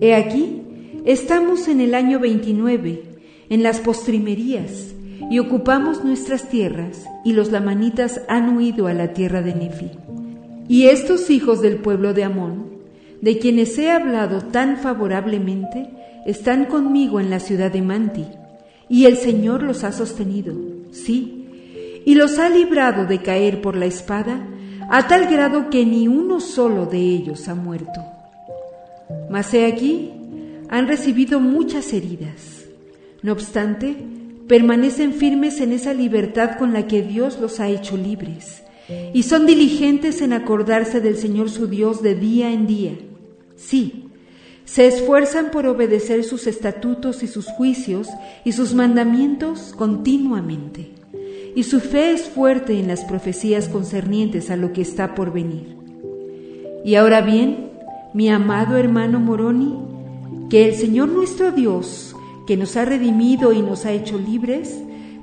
He 0.00 0.14
aquí, 0.14 0.62
estamos 1.04 1.66
en 1.66 1.80
el 1.80 1.94
año 1.94 2.20
29, 2.20 3.02
en 3.48 3.62
las 3.62 3.80
postrimerías, 3.80 4.94
y 5.30 5.38
ocupamos 5.38 6.04
nuestras 6.04 6.48
tierras, 6.48 7.04
y 7.24 7.32
los 7.32 7.50
lamanitas 7.50 8.20
han 8.28 8.56
huido 8.56 8.86
a 8.86 8.94
la 8.94 9.12
tierra 9.12 9.42
de 9.42 9.54
Nefi. 9.54 9.90
Y 10.70 10.86
estos 10.86 11.30
hijos 11.30 11.60
del 11.62 11.78
pueblo 11.78 12.14
de 12.14 12.22
Amón, 12.22 12.66
de 13.20 13.40
quienes 13.40 13.76
he 13.76 13.90
hablado 13.90 14.40
tan 14.40 14.76
favorablemente, 14.76 15.90
están 16.26 16.66
conmigo 16.66 17.18
en 17.18 17.28
la 17.28 17.40
ciudad 17.40 17.72
de 17.72 17.82
Manti, 17.82 18.24
y 18.88 19.06
el 19.06 19.16
Señor 19.16 19.64
los 19.64 19.82
ha 19.82 19.90
sostenido, 19.90 20.54
sí, 20.92 21.48
y 22.04 22.14
los 22.14 22.38
ha 22.38 22.48
librado 22.48 23.04
de 23.04 23.20
caer 23.20 23.60
por 23.60 23.74
la 23.74 23.86
espada, 23.86 24.46
a 24.88 25.08
tal 25.08 25.26
grado 25.26 25.70
que 25.70 25.84
ni 25.84 26.06
uno 26.06 26.38
solo 26.38 26.86
de 26.86 27.00
ellos 27.00 27.48
ha 27.48 27.56
muerto. 27.56 28.00
Mas 29.28 29.52
he 29.52 29.66
aquí, 29.66 30.12
han 30.68 30.86
recibido 30.86 31.40
muchas 31.40 31.92
heridas. 31.92 32.64
No 33.22 33.32
obstante, 33.32 33.96
permanecen 34.46 35.14
firmes 35.14 35.60
en 35.60 35.72
esa 35.72 35.94
libertad 35.94 36.58
con 36.58 36.72
la 36.72 36.86
que 36.86 37.02
Dios 37.02 37.40
los 37.40 37.58
ha 37.58 37.68
hecho 37.68 37.96
libres, 37.96 38.62
y 39.12 39.22
son 39.24 39.46
diligentes 39.46 40.22
en 40.22 40.32
acordarse 40.32 41.00
del 41.00 41.16
Señor 41.16 41.50
su 41.50 41.66
Dios 41.66 42.02
de 42.02 42.14
día 42.14 42.52
en 42.52 42.66
día. 42.66 42.92
Sí, 43.56 44.04
se 44.64 44.86
esfuerzan 44.86 45.50
por 45.50 45.66
obedecer 45.66 46.22
sus 46.22 46.46
estatutos 46.46 47.22
y 47.22 47.26
sus 47.26 47.46
juicios 47.46 48.08
y 48.44 48.52
sus 48.52 48.72
mandamientos 48.72 49.74
continuamente, 49.76 50.92
y 51.56 51.64
su 51.64 51.80
fe 51.80 52.12
es 52.12 52.28
fuerte 52.28 52.78
en 52.78 52.86
las 52.86 53.04
profecías 53.04 53.68
concernientes 53.68 54.50
a 54.50 54.56
lo 54.56 54.72
que 54.72 54.82
está 54.82 55.14
por 55.16 55.32
venir. 55.32 55.76
Y 56.84 56.94
ahora 56.94 57.20
bien, 57.20 57.70
mi 58.14 58.30
amado 58.30 58.76
hermano 58.76 59.18
Moroni, 59.18 59.76
que 60.48 60.68
el 60.68 60.74
Señor 60.74 61.08
nuestro 61.08 61.50
Dios, 61.52 62.14
que 62.46 62.56
nos 62.56 62.76
ha 62.76 62.84
redimido 62.84 63.52
y 63.52 63.62
nos 63.62 63.86
ha 63.86 63.92
hecho 63.92 64.18
libres, 64.18 64.76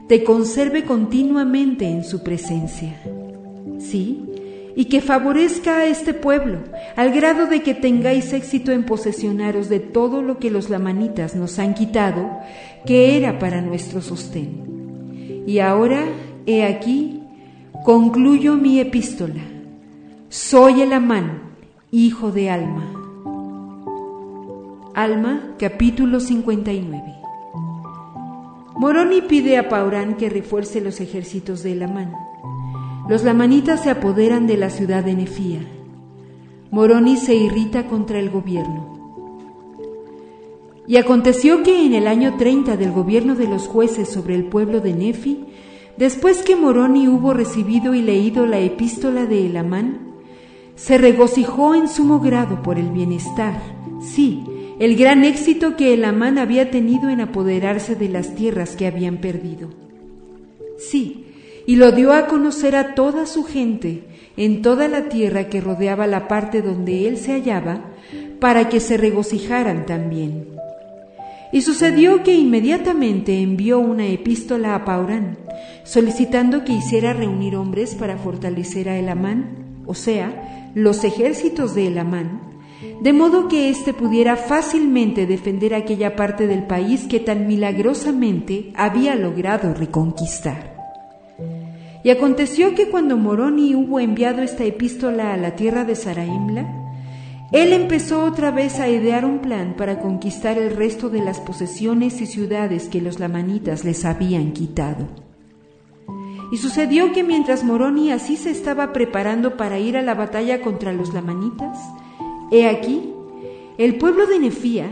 te 0.07 0.23
conserve 0.23 0.85
continuamente 0.85 1.85
en 1.85 2.03
su 2.03 2.23
presencia. 2.23 3.01
Sí, 3.79 4.23
y 4.75 4.85
que 4.85 5.01
favorezca 5.01 5.77
a 5.77 5.85
este 5.85 6.13
pueblo, 6.13 6.59
al 6.95 7.11
grado 7.11 7.47
de 7.47 7.63
que 7.63 7.73
tengáis 7.73 8.31
éxito 8.33 8.71
en 8.71 8.83
posesionaros 8.83 9.69
de 9.69 9.79
todo 9.79 10.21
lo 10.21 10.37
que 10.37 10.51
los 10.51 10.69
lamanitas 10.69 11.35
nos 11.35 11.57
han 11.57 11.73
quitado, 11.73 12.29
que 12.85 13.17
era 13.17 13.39
para 13.39 13.61
nuestro 13.61 14.01
sostén. 14.01 15.43
Y 15.47 15.59
ahora, 15.59 16.03
he 16.45 16.63
aquí, 16.63 17.23
concluyo 17.83 18.55
mi 18.55 18.79
epístola. 18.79 19.41
Soy 20.29 20.81
el 20.81 20.93
Amán, 20.93 21.41
hijo 21.89 22.31
de 22.31 22.49
Alma. 22.49 22.93
Alma, 24.93 25.55
capítulo 25.57 26.19
59. 26.19 27.03
Moroni 28.77 29.21
pide 29.21 29.57
a 29.57 29.69
Paurán 29.69 30.17
que 30.17 30.29
refuerce 30.29 30.81
los 30.81 31.01
ejércitos 31.01 31.63
de 31.63 31.71
Elamán. 31.71 32.26
Los 33.09 33.23
lamanitas 33.23 33.83
se 33.83 33.89
apoderan 33.89 34.47
de 34.47 34.57
la 34.57 34.69
ciudad 34.69 35.03
de 35.03 35.15
Nefía. 35.15 35.61
Moroni 36.71 37.15
se 37.15 37.35
irrita 37.35 37.87
contra 37.87 38.19
el 38.19 38.29
gobierno. 38.29 38.97
Y 40.87 40.97
aconteció 40.97 41.63
que 41.63 41.85
en 41.85 41.93
el 41.93 42.07
año 42.07 42.35
30 42.37 42.75
del 42.75 42.91
gobierno 42.91 43.35
de 43.35 43.47
los 43.47 43.67
jueces 43.67 44.09
sobre 44.09 44.35
el 44.35 44.45
pueblo 44.45 44.81
de 44.81 44.93
Nefi, 44.93 45.45
después 45.97 46.43
que 46.43 46.57
Moroni 46.57 47.07
hubo 47.07 47.33
recibido 47.33 47.93
y 47.93 48.01
leído 48.01 48.45
la 48.45 48.59
epístola 48.59 49.25
de 49.25 49.45
Elamán, 49.45 50.07
se 50.75 50.97
regocijó 50.97 51.75
en 51.75 51.87
sumo 51.87 52.19
grado 52.19 52.61
por 52.61 52.77
el 52.77 52.89
bienestar, 52.89 53.59
sí, 54.01 54.43
el 54.79 54.95
gran 54.95 55.23
éxito 55.23 55.75
que 55.75 55.93
el 55.93 56.05
Amán 56.05 56.37
había 56.37 56.69
tenido 56.69 57.09
en 57.09 57.21
apoderarse 57.21 57.95
de 57.95 58.09
las 58.09 58.35
tierras 58.35 58.75
que 58.75 58.85
habían 58.85 59.17
perdido. 59.17 59.69
Sí, 60.77 61.26
y 61.67 61.75
lo 61.75 61.91
dio 61.91 62.13
a 62.13 62.25
conocer 62.27 62.75
a 62.75 62.95
toda 62.95 63.27
su 63.27 63.43
gente 63.43 64.05
en 64.37 64.61
toda 64.61 64.87
la 64.87 65.09
tierra 65.09 65.49
que 65.49 65.59
rodeaba 65.61 66.07
la 66.07 66.27
parte 66.27 66.61
donde 66.61 67.07
él 67.07 67.17
se 67.17 67.33
hallaba, 67.33 67.81
para 68.39 68.69
que 68.69 68.79
se 68.79 68.97
regocijaran 68.97 69.85
también. 69.85 70.47
Y 71.51 71.61
sucedió 71.61 72.23
que 72.23 72.35
inmediatamente 72.35 73.41
envió 73.41 73.79
una 73.79 74.05
epístola 74.05 74.75
a 74.75 74.85
Paurán, 74.85 75.37
solicitando 75.83 76.63
que 76.63 76.73
hiciera 76.73 77.13
reunir 77.13 77.55
hombres 77.55 77.95
para 77.95 78.17
fortalecer 78.17 78.87
a 78.87 78.97
Elamán, 78.97 79.81
o 79.85 79.93
sea, 79.93 80.71
los 80.73 81.03
ejércitos 81.03 81.75
de 81.75 81.87
Elamán, 81.87 82.41
de 83.01 83.11
modo 83.11 83.47
que 83.47 83.69
éste 83.69 83.93
pudiera 83.93 84.37
fácilmente 84.37 85.25
defender 85.25 85.73
aquella 85.73 86.15
parte 86.15 86.47
del 86.47 86.63
país 86.63 87.07
que 87.09 87.19
tan 87.19 87.47
milagrosamente 87.47 88.71
había 88.75 89.15
logrado 89.15 89.73
reconquistar. 89.73 90.76
Y 92.07 92.09
aconteció 92.09 92.73
que 92.73 92.87
cuando 92.87 93.17
Moroni 93.17 93.75
hubo 93.75 93.99
enviado 93.99 94.41
esta 94.41 94.63
epístola 94.63 95.33
a 95.33 95.35
la 95.35 95.57
tierra 95.57 95.83
de 95.83 95.93
Saraimla, 95.93 96.65
él 97.51 97.73
empezó 97.73 98.23
otra 98.23 98.49
vez 98.49 98.79
a 98.79 98.87
idear 98.87 99.25
un 99.25 99.39
plan 99.39 99.75
para 99.75 99.99
conquistar 99.99 100.57
el 100.57 100.73
resto 100.73 101.09
de 101.09 101.19
las 101.19 101.41
posesiones 101.41 102.21
y 102.21 102.25
ciudades 102.25 102.87
que 102.87 103.01
los 103.01 103.19
lamanitas 103.19 103.83
les 103.83 104.05
habían 104.05 104.53
quitado. 104.53 105.05
Y 106.49 106.59
sucedió 106.59 107.11
que 107.11 107.23
mientras 107.25 107.65
Moroni 107.65 108.13
así 108.13 108.37
se 108.37 108.51
estaba 108.51 108.93
preparando 108.93 109.57
para 109.57 109.77
ir 109.77 109.97
a 109.97 110.01
la 110.01 110.13
batalla 110.13 110.61
contra 110.61 110.93
los 110.93 111.13
lamanitas, 111.13 111.77
He 112.51 112.69
aquí, 112.69 113.11
el 113.77 113.97
pueblo 113.97 114.27
de 114.27 114.39
Nefía, 114.39 114.87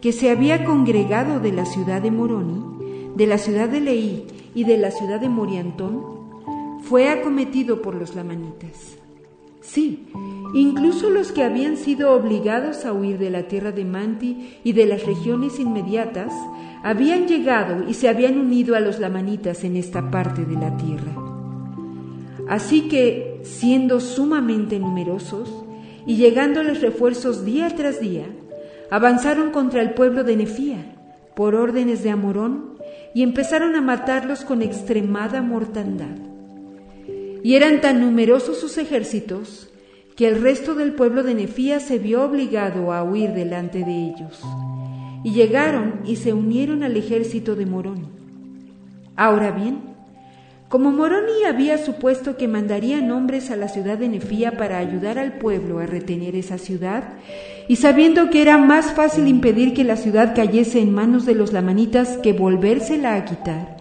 que 0.00 0.12
se 0.12 0.30
había 0.30 0.64
congregado 0.64 1.40
de 1.40 1.50
la 1.50 1.66
ciudad 1.66 2.00
de 2.00 2.12
Moroni, 2.12 2.62
de 3.16 3.26
la 3.26 3.38
ciudad 3.38 3.68
de 3.68 3.80
Leí 3.80 4.26
y 4.54 4.62
de 4.62 4.78
la 4.78 4.92
ciudad 4.92 5.18
de 5.18 5.28
Moriantón, 5.28 6.22
fue 6.88 7.08
acometido 7.08 7.82
por 7.82 7.94
los 7.94 8.14
lamanitas. 8.14 8.96
Sí, 9.60 10.06
incluso 10.54 11.08
los 11.08 11.32
que 11.32 11.42
habían 11.42 11.76
sido 11.76 12.12
obligados 12.12 12.84
a 12.84 12.92
huir 12.92 13.18
de 13.18 13.30
la 13.30 13.48
tierra 13.48 13.72
de 13.72 13.84
Manti 13.84 14.58
y 14.62 14.72
de 14.72 14.86
las 14.86 15.04
regiones 15.06 15.58
inmediatas, 15.58 16.32
habían 16.82 17.26
llegado 17.26 17.88
y 17.88 17.94
se 17.94 18.08
habían 18.08 18.38
unido 18.38 18.76
a 18.76 18.80
los 18.80 18.98
lamanitas 18.98 19.64
en 19.64 19.76
esta 19.76 20.10
parte 20.10 20.44
de 20.44 20.54
la 20.54 20.76
tierra. 20.76 21.12
Así 22.46 22.82
que, 22.88 23.40
siendo 23.42 24.00
sumamente 24.00 24.78
numerosos, 24.78 25.64
y 26.06 26.16
llegándoles 26.16 26.82
refuerzos 26.82 27.44
día 27.46 27.74
tras 27.74 28.00
día, 28.00 28.26
avanzaron 28.90 29.50
contra 29.50 29.80
el 29.80 29.94
pueblo 29.94 30.24
de 30.24 30.36
Nefía 30.36 30.84
por 31.34 31.54
órdenes 31.54 32.02
de 32.02 32.10
Amorón 32.10 32.74
y 33.14 33.22
empezaron 33.22 33.74
a 33.74 33.80
matarlos 33.80 34.44
con 34.44 34.60
extremada 34.60 35.40
mortandad. 35.40 36.33
Y 37.44 37.56
eran 37.56 37.82
tan 37.82 38.00
numerosos 38.00 38.58
sus 38.58 38.78
ejércitos 38.78 39.68
que 40.16 40.26
el 40.26 40.40
resto 40.40 40.74
del 40.74 40.94
pueblo 40.94 41.22
de 41.22 41.34
Nefía 41.34 41.78
se 41.78 41.98
vio 41.98 42.24
obligado 42.24 42.90
a 42.90 43.02
huir 43.04 43.32
delante 43.32 43.84
de 43.84 43.92
ellos. 43.92 44.40
Y 45.22 45.32
llegaron 45.32 46.00
y 46.06 46.16
se 46.16 46.32
unieron 46.32 46.82
al 46.82 46.96
ejército 46.96 47.54
de 47.54 47.66
Morón. 47.66 48.06
Ahora 49.14 49.50
bien, 49.50 49.80
como 50.70 50.90
Moroni 50.90 51.44
había 51.46 51.76
supuesto 51.76 52.38
que 52.38 52.48
mandaría 52.48 52.98
hombres 53.14 53.50
a 53.50 53.56
la 53.56 53.68
ciudad 53.68 53.98
de 53.98 54.08
Nefía 54.08 54.56
para 54.56 54.78
ayudar 54.78 55.18
al 55.18 55.34
pueblo 55.34 55.80
a 55.80 55.86
retener 55.86 56.36
esa 56.36 56.56
ciudad, 56.56 57.04
y 57.68 57.76
sabiendo 57.76 58.30
que 58.30 58.40
era 58.40 58.56
más 58.56 58.92
fácil 58.92 59.28
impedir 59.28 59.74
que 59.74 59.84
la 59.84 59.96
ciudad 59.96 60.34
cayese 60.34 60.80
en 60.80 60.94
manos 60.94 61.26
de 61.26 61.34
los 61.34 61.52
lamanitas 61.52 62.16
que 62.22 62.32
volvérsela 62.32 63.16
a 63.16 63.26
quitar, 63.26 63.76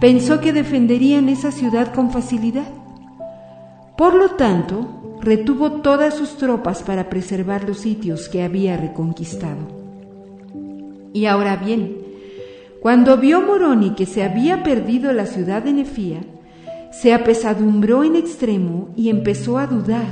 pensó 0.00 0.40
que 0.40 0.52
defenderían 0.52 1.28
esa 1.28 1.50
ciudad 1.50 1.92
con 1.92 2.12
facilidad. 2.12 2.83
Por 3.96 4.14
lo 4.14 4.30
tanto, 4.30 5.18
retuvo 5.20 5.80
todas 5.80 6.14
sus 6.14 6.36
tropas 6.36 6.82
para 6.82 7.08
preservar 7.08 7.68
los 7.68 7.78
sitios 7.78 8.28
que 8.28 8.42
había 8.42 8.76
reconquistado. 8.76 9.68
Y 11.12 11.26
ahora 11.26 11.56
bien, 11.56 11.98
cuando 12.80 13.16
vio 13.18 13.40
Moroni 13.40 13.94
que 13.94 14.04
se 14.04 14.24
había 14.24 14.64
perdido 14.64 15.12
la 15.12 15.26
ciudad 15.26 15.62
de 15.62 15.72
Nefía, 15.72 16.22
se 16.90 17.14
apesadumbró 17.14 18.02
en 18.02 18.16
extremo 18.16 18.90
y 18.96 19.10
empezó 19.10 19.58
a 19.58 19.66
dudar, 19.68 20.08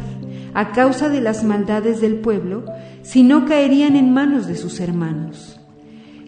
a 0.54 0.72
causa 0.72 1.08
de 1.08 1.20
las 1.20 1.42
maldades 1.42 2.00
del 2.00 2.16
pueblo, 2.16 2.64
si 3.02 3.24
no 3.24 3.46
caerían 3.46 3.96
en 3.96 4.12
manos 4.12 4.46
de 4.46 4.54
sus 4.54 4.78
hermanos. 4.78 5.60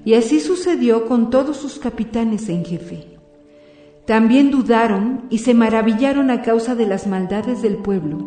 Y 0.04 0.14
así 0.14 0.40
sucedió 0.40 1.06
con 1.06 1.30
todos 1.30 1.56
sus 1.56 1.78
capitanes 1.78 2.48
en 2.48 2.64
jefe. 2.64 3.13
También 4.06 4.50
dudaron 4.50 5.22
y 5.30 5.38
se 5.38 5.54
maravillaron 5.54 6.30
a 6.30 6.42
causa 6.42 6.74
de 6.74 6.86
las 6.86 7.06
maldades 7.06 7.62
del 7.62 7.76
pueblo, 7.76 8.18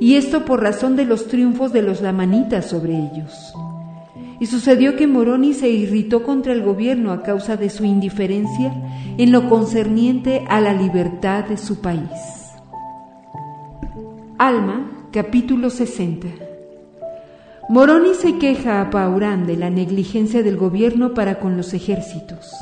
y 0.00 0.14
esto 0.14 0.46
por 0.46 0.62
razón 0.62 0.96
de 0.96 1.04
los 1.04 1.28
triunfos 1.28 1.72
de 1.72 1.82
los 1.82 2.00
lamanitas 2.00 2.66
sobre 2.66 2.94
ellos. 2.94 3.52
y 4.40 4.46
sucedió 4.46 4.94
que 4.94 5.08
Moroni 5.08 5.52
se 5.52 5.68
irritó 5.68 6.22
contra 6.22 6.52
el 6.52 6.62
gobierno 6.62 7.10
a 7.10 7.24
causa 7.24 7.56
de 7.56 7.70
su 7.70 7.84
indiferencia 7.84 8.72
en 9.18 9.32
lo 9.32 9.48
concerniente 9.48 10.44
a 10.48 10.60
la 10.60 10.72
libertad 10.72 11.44
de 11.46 11.56
su 11.56 11.80
país. 11.80 12.08
Alma, 14.38 15.08
capítulo 15.12 15.70
60. 15.70 16.28
Moroni 17.68 18.14
se 18.14 18.38
queja 18.38 18.80
a 18.80 18.90
Paurán 18.90 19.44
de 19.44 19.56
la 19.56 19.70
negligencia 19.70 20.44
del 20.44 20.56
gobierno 20.56 21.14
para 21.14 21.40
con 21.40 21.56
los 21.56 21.74
ejércitos. 21.74 22.52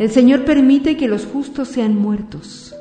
El 0.00 0.10
Señor 0.10 0.46
permite 0.46 0.96
que 0.96 1.08
los 1.08 1.26
justos 1.26 1.68
sean 1.68 1.94
muertos. 1.94 2.74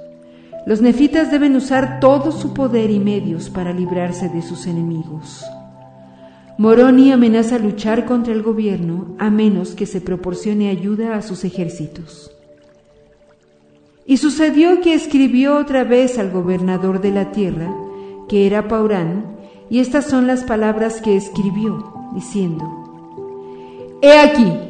Los 0.66 0.82
nefitas 0.82 1.30
deben 1.30 1.54
usar 1.58 2.00
todo 2.00 2.32
su 2.32 2.54
poder 2.54 2.90
y 2.90 3.00
medios 3.02 3.50
para 3.50 3.74
librarse 3.74 4.30
de 4.30 4.42
sus 4.42 4.68
enemigos. 4.68 5.44
Moroni 6.58 7.12
amenaza 7.12 7.60
luchar 7.60 8.06
contra 8.06 8.32
el 8.32 8.42
gobierno 8.42 9.18
a 9.20 9.30
menos 9.30 9.72
que 9.76 9.86
se 9.86 10.00
proporcione 10.00 10.70
ayuda 10.70 11.18
a 11.18 11.22
sus 11.22 11.44
ejércitos. 11.44 12.32
Y 14.06 14.16
sucedió 14.16 14.80
que 14.80 14.94
escribió 14.94 15.58
otra 15.58 15.84
vez 15.84 16.18
al 16.18 16.32
gobernador 16.32 17.02
de 17.02 17.12
la 17.12 17.34
tierra, 17.34 17.70
que 18.30 18.48
era 18.48 18.70
Paurán, 18.70 19.36
y 19.70 19.80
estas 19.80 20.06
son 20.06 20.26
las 20.26 20.46
palabras 20.46 21.02
que 21.02 21.18
escribió, 21.18 22.12
diciendo, 22.16 22.66
He 24.02 24.18
aquí, 24.18 24.69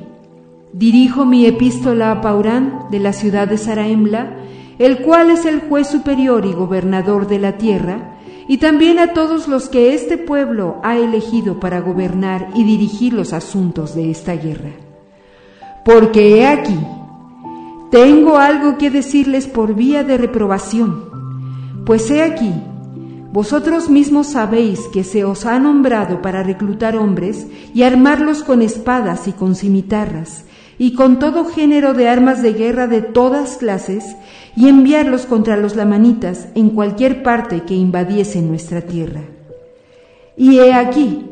dirijo 0.74 1.26
mi 1.26 1.46
epístola 1.46 2.12
a 2.12 2.22
Paurán 2.22 2.86
de 2.92 3.00
la 3.00 3.14
ciudad 3.14 3.48
de 3.48 3.58
Saraemla, 3.58 4.38
el 4.78 5.00
cual 5.00 5.30
es 5.30 5.46
el 5.46 5.62
juez 5.62 5.88
superior 5.88 6.46
y 6.46 6.54
gobernador 6.54 7.28
de 7.28 7.40
la 7.40 7.58
tierra, 7.58 8.16
y 8.48 8.58
también 8.58 8.98
a 8.98 9.14
todos 9.14 9.48
los 9.48 9.70
que 9.70 9.94
este 9.94 10.18
pueblo 10.18 10.78
ha 10.84 10.98
elegido 10.98 11.60
para 11.60 11.82
gobernar 11.82 12.50
y 12.56 12.64
dirigir 12.64 13.14
los 13.14 13.34
asuntos 13.34 13.94
de 13.94 14.10
esta 14.10 14.34
guerra. 14.34 14.72
Porque 15.86 16.38
he 16.40 16.48
aquí, 16.48 16.80
tengo 17.92 18.38
algo 18.38 18.78
que 18.78 18.90
decirles 18.90 19.48
por 19.48 19.76
vía 19.76 20.04
de 20.04 20.18
reprobación, 20.18 21.84
pues 21.86 22.10
he 22.10 22.24
aquí, 22.24 22.54
vosotros 23.32 23.90
mismos 23.90 24.28
sabéis 24.28 24.80
que 24.92 25.04
se 25.04 25.24
os 25.24 25.46
ha 25.46 25.60
nombrado 25.60 26.22
para 26.22 26.42
reclutar 26.42 26.96
hombres 26.96 27.46
y 27.74 27.84
armarlos 27.84 28.44
con 28.44 28.64
espadas 28.64 29.28
y 29.28 29.34
con 29.34 29.56
cimitarras, 29.56 30.46
y 30.80 30.94
con 30.94 31.20
todo 31.20 31.46
género 31.46 31.94
de 31.94 32.08
armas 32.08 32.42
de 32.42 32.54
guerra 32.54 32.88
de 32.88 33.02
todas 33.02 33.58
clases, 33.58 34.16
y 34.56 34.68
enviarlos 34.68 35.26
contra 35.26 35.56
los 35.56 35.76
lamanitas 35.76 36.48
en 36.56 36.72
cualquier 36.72 37.22
parte 37.22 37.62
que 37.62 37.76
invadiese 37.76 38.42
nuestra 38.42 38.82
tierra. 38.82 39.22
Y 40.36 40.58
he 40.58 40.74
aquí, 40.74 41.26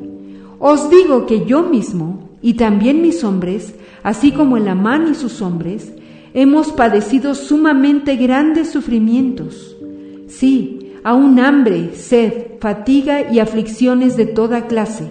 os 0.59 0.89
digo 0.89 1.25
que 1.25 1.45
yo 1.45 1.63
mismo, 1.63 2.29
y 2.41 2.53
también 2.53 3.01
mis 3.01 3.23
hombres, 3.23 3.73
así 4.03 4.31
como 4.31 4.57
el 4.57 4.67
Amán 4.67 5.07
y 5.11 5.15
sus 5.15 5.41
hombres, 5.41 5.91
hemos 6.33 6.71
padecido 6.71 7.33
sumamente 7.33 8.15
grandes 8.15 8.69
sufrimientos. 8.69 9.75
Sí, 10.27 10.93
aún 11.03 11.39
hambre, 11.39 11.95
sed, 11.95 12.59
fatiga 12.59 13.31
y 13.31 13.39
aflicciones 13.39 14.17
de 14.17 14.25
toda 14.25 14.67
clase. 14.67 15.09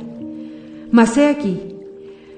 Mas 0.90 1.16
he 1.16 1.26
aquí, 1.26 1.58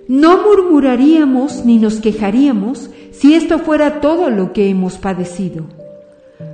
no 0.09 0.43
murmuraríamos 0.43 1.65
ni 1.67 1.79
nos 1.79 2.01
quejaríamos 2.01 2.91
si 3.13 3.35
esto 3.35 3.59
fuera 3.59 4.01
todo 4.01 4.31
lo 4.31 4.53
que 4.53 4.71
hemos 4.71 4.97
padecido. 4.97 5.65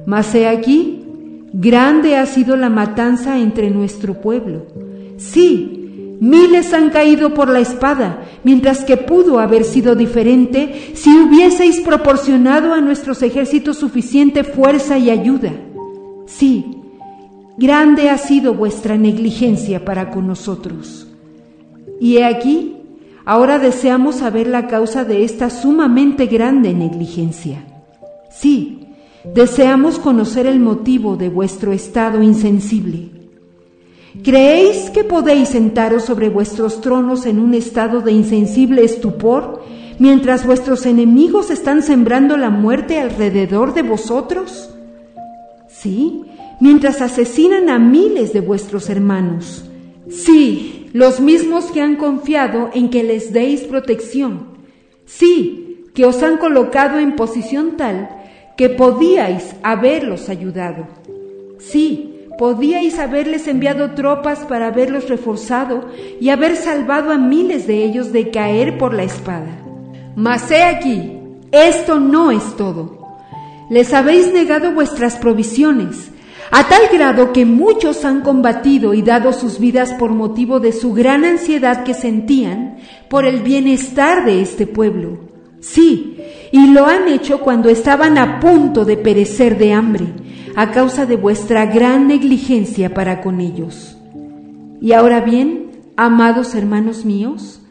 Mas 0.06 0.34
he 0.34 0.49
aquí, 0.49 1.04
grande 1.52 2.16
ha 2.16 2.26
sido 2.26 2.56
la 2.56 2.68
matanza 2.68 3.38
entre 3.38 3.70
nuestro 3.70 4.14
pueblo. 4.14 4.66
Sí, 5.16 6.16
miles 6.20 6.72
han 6.72 6.90
caído 6.90 7.33
por 7.33 7.48
la 7.48 7.61
espada, 7.61 8.24
mientras 8.42 8.85
que 8.85 8.96
pudo 8.96 9.38
haber 9.38 9.64
sido 9.64 9.94
diferente 9.94 10.92
si 10.94 11.11
hubieseis 11.11 11.81
proporcionado 11.81 12.74
a 12.74 12.81
nuestros 12.81 13.22
ejércitos 13.22 13.76
suficiente 13.76 14.42
fuerza 14.42 14.98
y 14.98 15.11
ayuda. 15.11 15.52
Sí, 16.26 16.64
grande 17.57 18.11
ha 18.11 18.18
sido 18.18 18.55
vuestra 18.55 18.96
negligencia 18.96 19.85
para 19.85 20.11
con 20.11 20.26
nosotros. 20.26 21.07
Y 22.00 22.16
he 22.16 22.24
aquí, 22.24 22.76
Ahora 23.26 23.58
deseamos 23.58 24.16
saber 24.16 24.46
la 24.46 24.66
causa 24.66 25.04
de 25.04 25.24
esta 25.24 25.48
sumamente 25.48 26.26
grande 26.26 26.74
negligencia. 26.74 27.64
Sí, 28.30 28.87
deseamos 29.34 29.98
conocer 29.98 30.46
el 30.46 30.60
motivo 30.60 31.16
de 31.16 31.30
vuestro 31.30 31.72
estado 31.72 32.22
insensible. 32.22 33.10
¿Creéis 34.22 34.90
que 34.90 35.04
podéis 35.04 35.48
sentaros 35.48 36.04
sobre 36.04 36.28
vuestros 36.28 36.80
tronos 36.82 37.24
en 37.24 37.40
un 37.40 37.54
estado 37.54 38.00
de 38.00 38.12
insensible 38.12 38.84
estupor 38.84 39.62
mientras 39.98 40.46
vuestros 40.46 40.84
enemigos 40.84 41.50
están 41.50 41.82
sembrando 41.82 42.37
la 42.37 42.50
muerte 42.50 43.00
alrededor 43.00 43.72
de 43.72 43.82
vosotros? 43.82 44.70
Sí, 45.66 46.24
mientras 46.60 47.00
asesinan 47.00 47.70
a 47.70 47.78
miles 47.78 48.32
de 48.32 48.40
vuestros 48.40 48.88
hermanos. 48.90 49.64
Sí, 50.10 50.84
los 50.94 51.18
mismos 51.18 51.72
que 51.72 51.83
han 51.83 51.96
confiado 51.96 52.70
en 52.72 52.88
que 52.88 53.02
les 53.02 53.33
deis 53.33 53.62
protección. 53.62 54.46
Sí, 55.07 55.83
que 55.92 56.07
os 56.07 56.22
han 56.22 56.37
colocado 56.37 57.00
en 57.00 57.16
posición 57.16 57.76
tal 57.76 58.09
que 58.57 58.68
podíais 58.70 59.57
haberlos 59.64 60.28
ayudado. 60.28 60.87
Sí, 61.59 62.28
podíais 62.38 63.00
haberles 63.00 63.48
enviado 63.48 63.90
tropas 63.96 64.46
para 64.46 64.68
haberlos 64.68 65.09
reforzado 65.09 65.88
y 66.20 66.28
haber 66.28 66.54
salvado 66.54 67.11
a 67.11 67.18
miles 67.18 67.66
de 67.66 67.85
ellos 67.85 68.12
de 68.12 68.30
caer 68.30 68.78
por 68.78 68.94
la 68.94 69.02
espada. 69.02 69.50
Mas 70.14 70.48
he 70.52 70.62
aquí, 70.62 71.18
esto 71.50 71.98
no 71.98 72.30
es 72.30 72.57
todo. 72.57 73.04
Les 73.68 73.92
habéis 73.92 74.33
negado 74.33 74.70
vuestras 74.70 75.16
provisiones, 75.16 76.12
a 76.57 76.69
tal 76.69 76.83
grado 76.93 77.33
que 77.33 77.45
muchos 77.45 78.05
han 78.05 78.21
combatido 78.21 78.95
y 78.95 79.03
dado 79.03 79.33
sus 79.33 79.59
vidas 79.59 79.93
por 79.95 80.12
motivo 80.12 80.61
de 80.61 80.71
su 80.71 80.93
gran 80.93 81.25
ansiedad 81.25 81.83
que 81.83 81.95
sentían 81.95 82.77
por 83.11 83.25
el 83.25 83.43
bienestar 83.43 84.25
de 84.25 84.40
este 84.40 84.69
pueblo. 84.69 85.19
Sí, 85.59 86.17
y 86.53 86.69
lo 86.69 86.87
han 86.87 87.09
hecho 87.09 87.40
cuando 87.40 87.71
estaban 87.71 88.19
a 88.19 88.38
punto 88.38 88.85
de 88.85 88.97
perecer 88.97 89.59
de 89.59 89.73
hambre, 89.73 90.07
a 90.55 90.71
causa 90.71 91.07
de 91.07 91.17
vuestra 91.17 91.67
gran 91.67 92.07
negligencia 92.07 92.95
para 92.95 93.21
con 93.21 93.40
ellos. 93.40 93.97
Y 94.81 94.93
ahora 94.93 95.23
bien, 95.23 95.73
amados 95.97 96.55
hermanos 96.55 97.05
míos, 97.05 97.62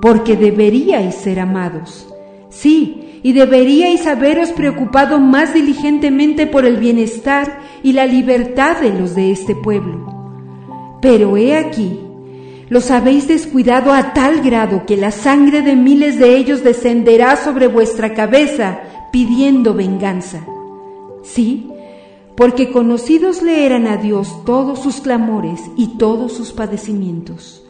porque 0.00 0.36
deberíais 0.36 1.16
ser 1.16 1.40
amados. 1.40 2.06
Sí, 2.50 3.07
y 3.28 3.34
deberíais 3.34 4.06
haberos 4.06 4.52
preocupado 4.52 5.20
más 5.20 5.52
diligentemente 5.52 6.46
por 6.46 6.64
el 6.64 6.78
bienestar 6.78 7.58
y 7.82 7.92
la 7.92 8.06
libertad 8.06 8.78
de 8.80 8.90
los 8.94 9.14
de 9.14 9.32
este 9.32 9.54
pueblo. 9.54 10.96
Pero 11.02 11.36
he 11.36 11.54
aquí, 11.54 12.00
los 12.70 12.90
habéis 12.90 13.28
descuidado 13.28 13.92
a 13.92 14.14
tal 14.14 14.40
grado 14.40 14.86
que 14.86 14.96
la 14.96 15.10
sangre 15.10 15.60
de 15.60 15.76
miles 15.76 16.18
de 16.18 16.38
ellos 16.38 16.64
descenderá 16.64 17.36
sobre 17.36 17.66
vuestra 17.66 18.14
cabeza 18.14 18.80
pidiendo 19.12 19.74
venganza. 19.74 20.46
Sí, 21.22 21.68
porque 22.34 22.72
conocidos 22.72 23.42
le 23.42 23.66
eran 23.66 23.86
a 23.88 23.98
Dios 23.98 24.42
todos 24.46 24.78
sus 24.78 25.02
clamores 25.02 25.60
y 25.76 25.98
todos 25.98 26.32
sus 26.32 26.52
padecimientos. 26.52 27.62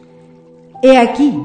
He 0.81 0.95
aquí, 0.95 1.37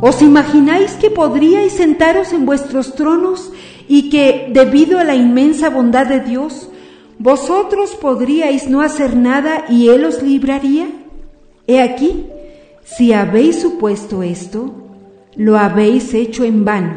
¿Os 0.00 0.22
imagináis 0.22 0.92
que 0.92 1.10
podríais 1.10 1.74
sentaros 1.74 2.32
en 2.32 2.46
vuestros 2.46 2.94
tronos 2.94 3.52
y 3.86 4.08
que, 4.08 4.50
debido 4.50 4.98
a 4.98 5.04
la 5.04 5.14
inmensa 5.14 5.68
bondad 5.68 6.06
de 6.06 6.20
Dios, 6.20 6.70
vosotros 7.18 7.96
podríais 7.96 8.68
no 8.68 8.80
hacer 8.80 9.14
nada 9.14 9.66
y 9.68 9.88
Él 9.88 10.06
os 10.06 10.22
libraría? 10.22 10.88
He 11.66 11.82
aquí, 11.82 12.26
si 12.82 13.12
habéis 13.12 13.60
supuesto 13.60 14.22
esto, 14.22 14.72
lo 15.36 15.58
habéis 15.58 16.14
hecho 16.14 16.44
en 16.44 16.64
vano. 16.64 16.94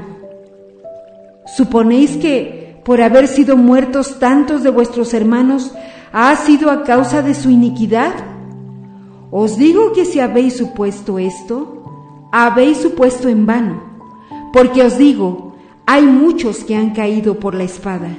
¿Suponéis 1.45 2.15
que, 2.15 2.77
por 2.85 3.01
haber 3.01 3.27
sido 3.27 3.57
muertos 3.57 4.17
tantos 4.17 4.63
de 4.63 4.69
vuestros 4.69 5.13
hermanos, 5.13 5.73
ha 6.13 6.33
sido 6.37 6.71
a 6.71 6.83
causa 6.83 7.21
de 7.21 7.35
su 7.35 7.49
iniquidad? 7.49 8.13
Os 9.29 9.57
digo 9.57 9.91
que 9.91 10.05
si 10.05 10.21
habéis 10.21 10.55
supuesto 10.55 11.19
esto, 11.19 11.72
habéis 12.35 12.79
supuesto 12.79 13.29
en 13.29 13.45
vano, 13.45 13.83
porque 14.51 14.81
os 14.81 14.97
digo, 14.97 15.55
hay 15.85 16.01
muchos 16.01 16.63
que 16.63 16.75
han 16.75 16.89
caído 16.89 17.39
por 17.39 17.53
la 17.53 17.63
espada, 17.63 18.09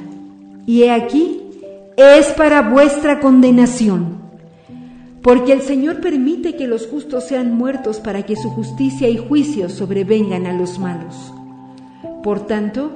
y 0.66 0.84
he 0.84 0.92
aquí, 0.92 1.42
es 1.96 2.28
para 2.28 2.62
vuestra 2.62 3.18
condenación. 3.18 4.22
Porque 5.20 5.52
el 5.52 5.62
Señor 5.62 6.00
permite 6.00 6.54
que 6.54 6.68
los 6.68 6.86
justos 6.86 7.26
sean 7.26 7.54
muertos 7.54 7.98
para 7.98 8.24
que 8.24 8.36
su 8.36 8.50
justicia 8.50 9.08
y 9.08 9.16
juicio 9.16 9.68
sobrevengan 9.68 10.46
a 10.46 10.52
los 10.52 10.78
malos. 10.78 11.32
Por 12.22 12.46
tanto, 12.46 12.92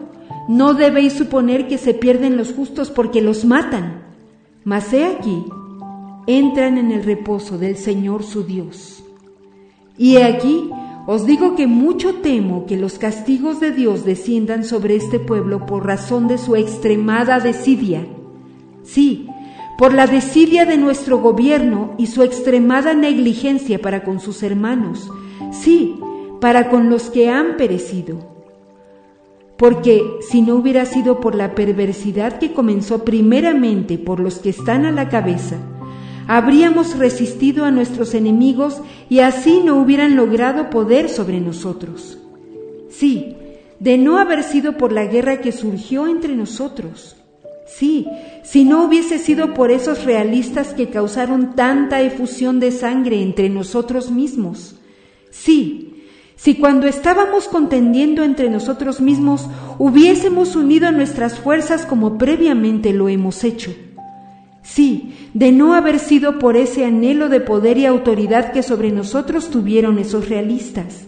no 0.47 0.75
debéis 0.75 1.15
suponer 1.15 1.67
que 1.67 1.79
se 1.79 1.95
pierden 1.95 2.37
los 2.37 2.53
justos 2.53 2.91
porque 2.91 3.23
los 3.23 3.45
matan, 3.45 4.03
mas 4.63 4.93
he 4.93 5.05
aquí, 5.05 5.45
entran 6.29 6.79
en 6.79 6.93
el 6.93 7.03
reposo 7.03 7.59
del 7.59 7.77
Señor 7.77 8.23
su 8.23 8.45
Dios. 8.45 9.03
Y 9.97 10.17
he 10.17 10.25
aquí, 10.25 10.71
os 11.11 11.25
digo 11.25 11.57
que 11.57 11.67
mucho 11.67 12.17
temo 12.17 12.67
que 12.67 12.77
los 12.77 12.99
castigos 12.99 13.61
de 13.61 13.71
Dios 13.71 14.05
desciendan 14.05 14.63
sobre 14.63 14.95
este 14.95 15.19
pueblo 15.19 15.65
por 15.65 15.87
razón 15.87 16.29
de 16.29 16.37
su 16.37 16.55
extremada 16.55 17.41
desidia. 17.41 18.07
Sí, 18.83 19.27
por 19.79 19.95
la 19.95 20.07
desidia 20.07 20.67
de 20.67 20.77
nuestro 20.77 21.17
gobierno 21.17 21.95
y 21.97 22.09
su 22.09 22.23
extremada 22.23 22.93
negligencia 22.93 23.81
para 23.81 24.05
con 24.05 24.21
sus 24.21 24.43
hermanos. 24.43 25.11
Sí, 25.51 25.99
para 26.43 26.69
con 26.69 26.91
los 26.91 27.09
que 27.09 27.31
han 27.31 27.57
perecido. 27.57 28.19
Porque 29.57 30.03
si 30.29 30.43
no 30.43 30.57
hubiera 30.57 30.85
sido 30.85 31.21
por 31.21 31.35
la 31.35 31.55
perversidad 31.55 32.39
que 32.39 32.53
comenzó 32.53 33.07
primeramente 33.07 33.97
por 33.97 34.21
los 34.21 34.41
que 34.41 34.51
están 34.51 34.85
a 34.85 34.93
la 34.93 35.09
cabeza, 35.09 35.57
habríamos 36.29 36.97
resistido 36.97 37.65
a 37.65 37.71
nuestros 37.71 38.15
enemigos 38.15 38.83
y 39.09 39.21
así 39.21 39.63
no 39.65 39.81
hubieran 39.81 40.15
logrado 40.15 40.69
poder 40.69 41.09
sobre 41.09 41.41
nosotros. 41.41 42.19
Sí, 42.91 43.35
de 43.81 43.97
no 43.97 44.19
haber 44.19 44.45
sido 44.45 44.77
por 44.77 44.93
la 44.93 45.07
guerra 45.07 45.41
que 45.41 45.53
surgió 45.53 46.07
entre 46.07 46.37
nosotros. 46.37 47.17
Sí, 47.67 48.07
si 48.45 48.65
no 48.65 48.85
hubiese 48.85 49.19
sido 49.19 49.55
por 49.55 49.71
esos 49.71 50.05
realistas 50.05 50.75
que 50.75 50.91
causaron 50.91 51.57
tanta 51.57 52.03
efusión 52.03 52.61
de 52.61 52.73
sangre 52.73 53.23
entre 53.23 53.49
nosotros 53.49 54.11
mismos. 54.11 54.77
Sí, 55.31 56.05
si 56.37 56.57
cuando 56.57 56.87
estábamos 56.87 57.49
contendiendo 57.49 58.23
entre 58.23 58.51
nosotros 58.51 59.01
mismos 59.01 59.49
hubiésemos 59.79 60.57
unido 60.57 60.93
nuestras 60.93 61.39
fuerzas 61.39 61.87
como 61.87 62.19
previamente 62.19 62.93
lo 62.93 63.09
hemos 63.09 63.45
hecho. 63.45 63.75
Sí, 64.69 65.15
de 65.33 65.51
no 65.51 65.73
haber 65.73 65.99
sido 65.99 66.39
por 66.39 66.57
ese 66.57 66.85
anhelo 66.85 67.31
de 67.31 67.41
poder 67.41 67.79
y 67.79 67.87
autoridad 67.87 68.53
que 68.53 68.63
sobre 68.63 68.91
nosotros 68.91 69.49
tuvieron 69.49 69.99
esos 69.99 70.29
realistas, 70.29 71.07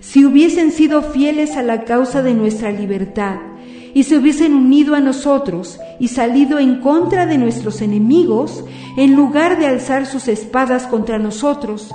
si 0.00 0.24
hubiesen 0.24 0.70
sido 0.70 1.02
fieles 1.02 1.56
a 1.56 1.62
la 1.62 1.84
causa 1.84 2.22
de 2.22 2.34
nuestra 2.34 2.70
libertad 2.70 3.36
y 3.92 4.04
se 4.04 4.16
hubiesen 4.16 4.54
unido 4.54 4.94
a 4.94 5.00
nosotros 5.00 5.80
y 5.98 6.08
salido 6.08 6.60
en 6.60 6.80
contra 6.80 7.26
de 7.26 7.38
nuestros 7.38 7.82
enemigos, 7.82 8.64
en 8.96 9.14
lugar 9.16 9.58
de 9.58 9.66
alzar 9.66 10.06
sus 10.06 10.28
espadas 10.28 10.86
contra 10.86 11.18
nosotros, 11.18 11.90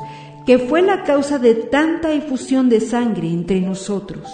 que 0.45 0.59
fue 0.59 0.81
la 0.81 1.03
causa 1.03 1.39
de 1.39 1.55
tanta 1.55 2.11
efusión 2.11 2.69
de 2.69 2.81
sangre 2.81 3.29
entre 3.29 3.61
nosotros. 3.61 4.29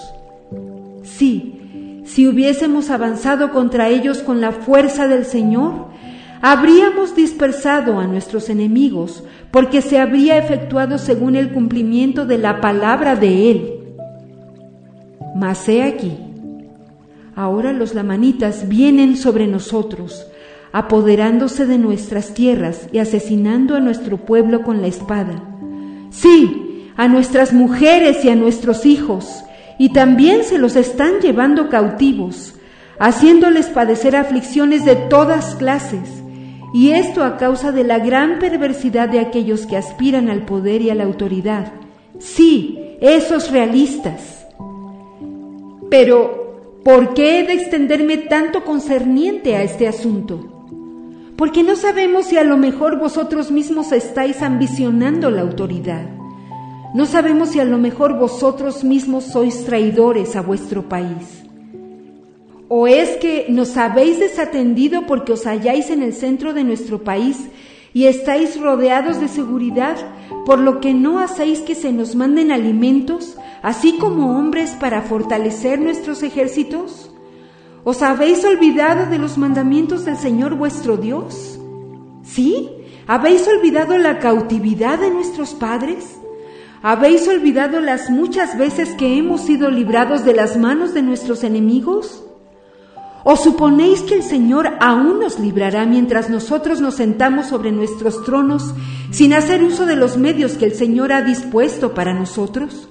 Sí, 1.04 2.02
si 2.06 2.28
hubiésemos 2.28 2.90
avanzado 2.90 3.52
contra 3.52 3.90
ellos 3.90 4.20
con 4.20 4.42
la 4.42 4.52
fuerza 4.52 5.08
del 5.08 5.26
Señor, 5.26 5.94
habríamos 6.46 7.16
dispersado 7.16 8.00
a 8.00 8.06
nuestros 8.06 8.50
enemigos, 8.50 9.24
porque 9.50 9.82
se 9.82 9.98
habría 9.98 10.38
efectuado 10.38 10.98
según 10.98 11.38
el 11.38 11.54
cumplimiento 11.54 12.26
de 12.26 12.38
la 12.38 12.60
palabra 12.60 13.16
de 13.16 13.50
Él. 13.50 13.74
Mas 15.38 15.70
he 15.70 15.84
aquí, 15.84 16.12
ahora 17.34 17.72
los 17.72 17.96
lamanitas 17.96 18.68
vienen 18.68 19.16
sobre 19.16 19.48
nosotros, 19.48 20.28
apoderándose 20.74 21.66
de 21.66 21.78
nuestras 21.78 22.34
tierras 22.34 22.90
y 22.92 22.98
asesinando 22.98 23.78
a 23.78 23.80
nuestro 23.80 24.18
pueblo 24.18 24.64
con 24.64 24.82
la 24.82 24.88
espada. 24.88 25.42
Sí, 26.10 26.90
a 26.98 27.08
nuestras 27.08 27.54
mujeres 27.54 28.26
y 28.26 28.30
a 28.30 28.36
nuestros 28.36 28.86
hijos, 28.86 29.46
y 29.80 29.94
también 29.94 30.44
se 30.44 30.58
los 30.58 30.76
están 30.76 31.22
llevando 31.22 31.70
cautivos, 31.70 32.56
haciéndoles 33.00 33.68
padecer 33.68 34.18
aflicciones 34.18 34.84
de 34.84 34.98
todas 34.98 35.56
clases 35.56 36.23
y 36.74 36.92
esto 36.92 37.24
a 37.24 37.38
causa 37.38 37.72
de 37.72 37.84
la 37.84 38.00
gran 38.00 38.40
perversidad 38.40 39.08
de 39.08 39.20
aquellos 39.20 39.68
que 39.68 39.78
aspiran 39.78 40.28
al 40.28 40.44
poder 40.44 40.82
y 40.82 40.90
a 40.90 40.96
la 40.96 41.04
autoridad. 41.04 41.72
Sí, 42.18 42.98
esos 43.00 43.52
realistas. 43.52 44.48
Pero, 45.92 46.82
¿por 46.84 47.14
qué 47.14 47.40
he 47.40 47.44
de 47.44 47.54
extenderme 47.54 48.18
tanto 48.18 48.64
concerniente 48.64 49.56
a 49.56 49.62
este 49.62 49.88
asunto? 49.88 50.50
Porque 51.38 51.62
no 51.62 51.76
sabemos 51.76 52.26
si 52.26 52.38
a 52.38 52.44
lo 52.44 52.58
mejor 52.58 52.98
vosotros 53.00 53.52
mismos 53.52 53.92
estáis 53.92 54.42
ambicionando 54.42 55.30
la 55.30 55.42
autoridad. 55.42 56.10
No 56.96 57.06
sabemos 57.06 57.50
si 57.50 57.60
a 57.60 57.66
lo 57.66 57.78
mejor 57.78 58.18
vosotros 58.18 58.84
mismos 58.84 59.26
sois 59.26 59.66
traidores 59.66 60.36
a 60.36 60.42
vuestro 60.42 60.90
país. 60.90 61.43
¿O 62.76 62.88
es 62.88 63.18
que 63.18 63.46
nos 63.50 63.78
habéis 63.78 64.20
desatendido 64.20 65.06
porque 65.06 65.34
os 65.34 65.46
halláis 65.46 65.92
en 65.92 66.02
el 66.02 66.12
centro 66.12 66.56
de 66.56 66.64
nuestro 66.64 67.04
país 67.04 67.38
y 67.94 68.06
estáis 68.06 68.60
rodeados 68.60 69.20
de 69.20 69.28
seguridad, 69.28 69.96
por 70.44 70.58
lo 70.58 70.80
que 70.80 70.96
no 70.96 71.20
hacéis 71.20 71.60
que 71.60 71.76
se 71.76 71.94
nos 71.94 72.16
manden 72.16 72.52
alimentos, 72.52 73.38
así 73.62 73.98
como 74.00 74.40
hombres 74.40 74.72
para 74.72 75.04
fortalecer 75.04 75.80
nuestros 75.80 76.24
ejércitos? 76.24 77.12
¿Os 77.84 78.02
habéis 78.02 78.44
olvidado 78.44 79.06
de 79.06 79.20
los 79.20 79.38
mandamientos 79.38 80.04
del 80.06 80.18
Señor 80.18 80.56
vuestro 80.56 80.98
Dios? 80.98 81.60
¿Sí? 82.24 82.72
¿Habéis 83.06 83.48
olvidado 83.48 84.00
la 84.00 84.18
cautividad 84.18 84.98
de 84.98 85.12
nuestros 85.12 85.54
padres? 85.54 86.18
¿Habéis 86.82 87.28
olvidado 87.28 87.80
las 87.82 88.10
muchas 88.10 88.58
veces 88.58 88.96
que 88.96 89.16
hemos 89.20 89.42
sido 89.42 89.70
librados 89.70 90.26
de 90.26 90.34
las 90.34 90.58
manos 90.58 90.96
de 90.96 91.04
nuestros 91.04 91.44
enemigos? 91.44 92.24
¿O 93.26 93.38
suponéis 93.38 94.02
que 94.02 94.16
el 94.16 94.24
Señor 94.24 94.74
aún 94.82 95.20
nos 95.20 95.40
librará 95.40 95.86
mientras 95.86 96.30
nosotros 96.30 96.82
nos 96.82 96.96
sentamos 96.96 97.48
sobre 97.48 97.72
nuestros 97.72 98.24
tronos 98.26 98.74
sin 99.12 99.34
hacer 99.34 99.64
uso 99.64 99.86
de 99.86 99.96
los 99.96 100.18
medios 100.18 100.54
que 100.54 100.66
el 100.66 100.74
Señor 100.74 101.14
ha 101.14 101.22
dispuesto 101.22 101.94
para 101.94 102.14
nosotros? 102.14 102.90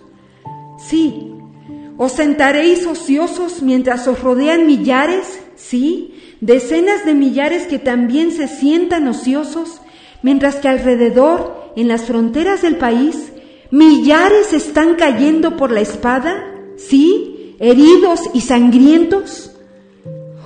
Sí. 0.78 1.34
¿Os 1.98 2.12
sentaréis 2.12 2.86
ociosos 2.86 3.62
mientras 3.62 4.08
os 4.08 4.22
rodean 4.22 4.66
millares? 4.66 5.38
Sí. 5.54 6.14
Decenas 6.40 7.04
de 7.04 7.14
millares 7.14 7.66
que 7.66 7.78
también 7.78 8.32
se 8.32 8.48
sientan 8.48 9.06
ociosos, 9.08 9.80
mientras 10.22 10.56
que 10.56 10.68
alrededor, 10.68 11.72
en 11.76 11.88
las 11.88 12.04
fronteras 12.04 12.62
del 12.62 12.76
país, 12.76 13.32
millares 13.70 14.54
están 14.54 14.94
cayendo 14.94 15.58
por 15.58 15.70
la 15.70 15.82
espada? 15.82 16.42
Sí. 16.78 17.54
Heridos 17.60 18.22
y 18.32 18.40
sangrientos. 18.40 19.51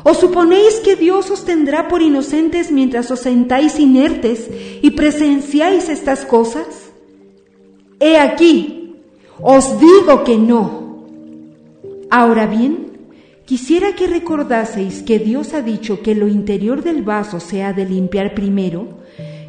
¿O 0.08 0.14
suponéis 0.14 0.78
que 0.84 0.94
Dios 0.94 1.32
os 1.32 1.44
tendrá 1.44 1.88
por 1.88 2.00
inocentes 2.00 2.70
mientras 2.70 3.10
os 3.10 3.18
sentáis 3.18 3.80
inertes 3.80 4.48
y 4.80 4.92
presenciáis 4.92 5.88
estas 5.88 6.24
cosas? 6.24 6.92
He 7.98 8.16
aquí, 8.16 8.94
os 9.42 9.80
digo 9.80 10.22
que 10.22 10.38
no. 10.38 11.08
Ahora 12.08 12.46
bien, 12.46 12.92
quisiera 13.46 13.96
que 13.96 14.06
recordaseis 14.06 15.02
que 15.02 15.18
Dios 15.18 15.54
ha 15.54 15.60
dicho 15.60 16.00
que 16.02 16.14
lo 16.14 16.28
interior 16.28 16.84
del 16.84 17.02
vaso 17.02 17.40
se 17.40 17.64
ha 17.64 17.72
de 17.72 17.84
limpiar 17.84 18.32
primero, 18.32 18.86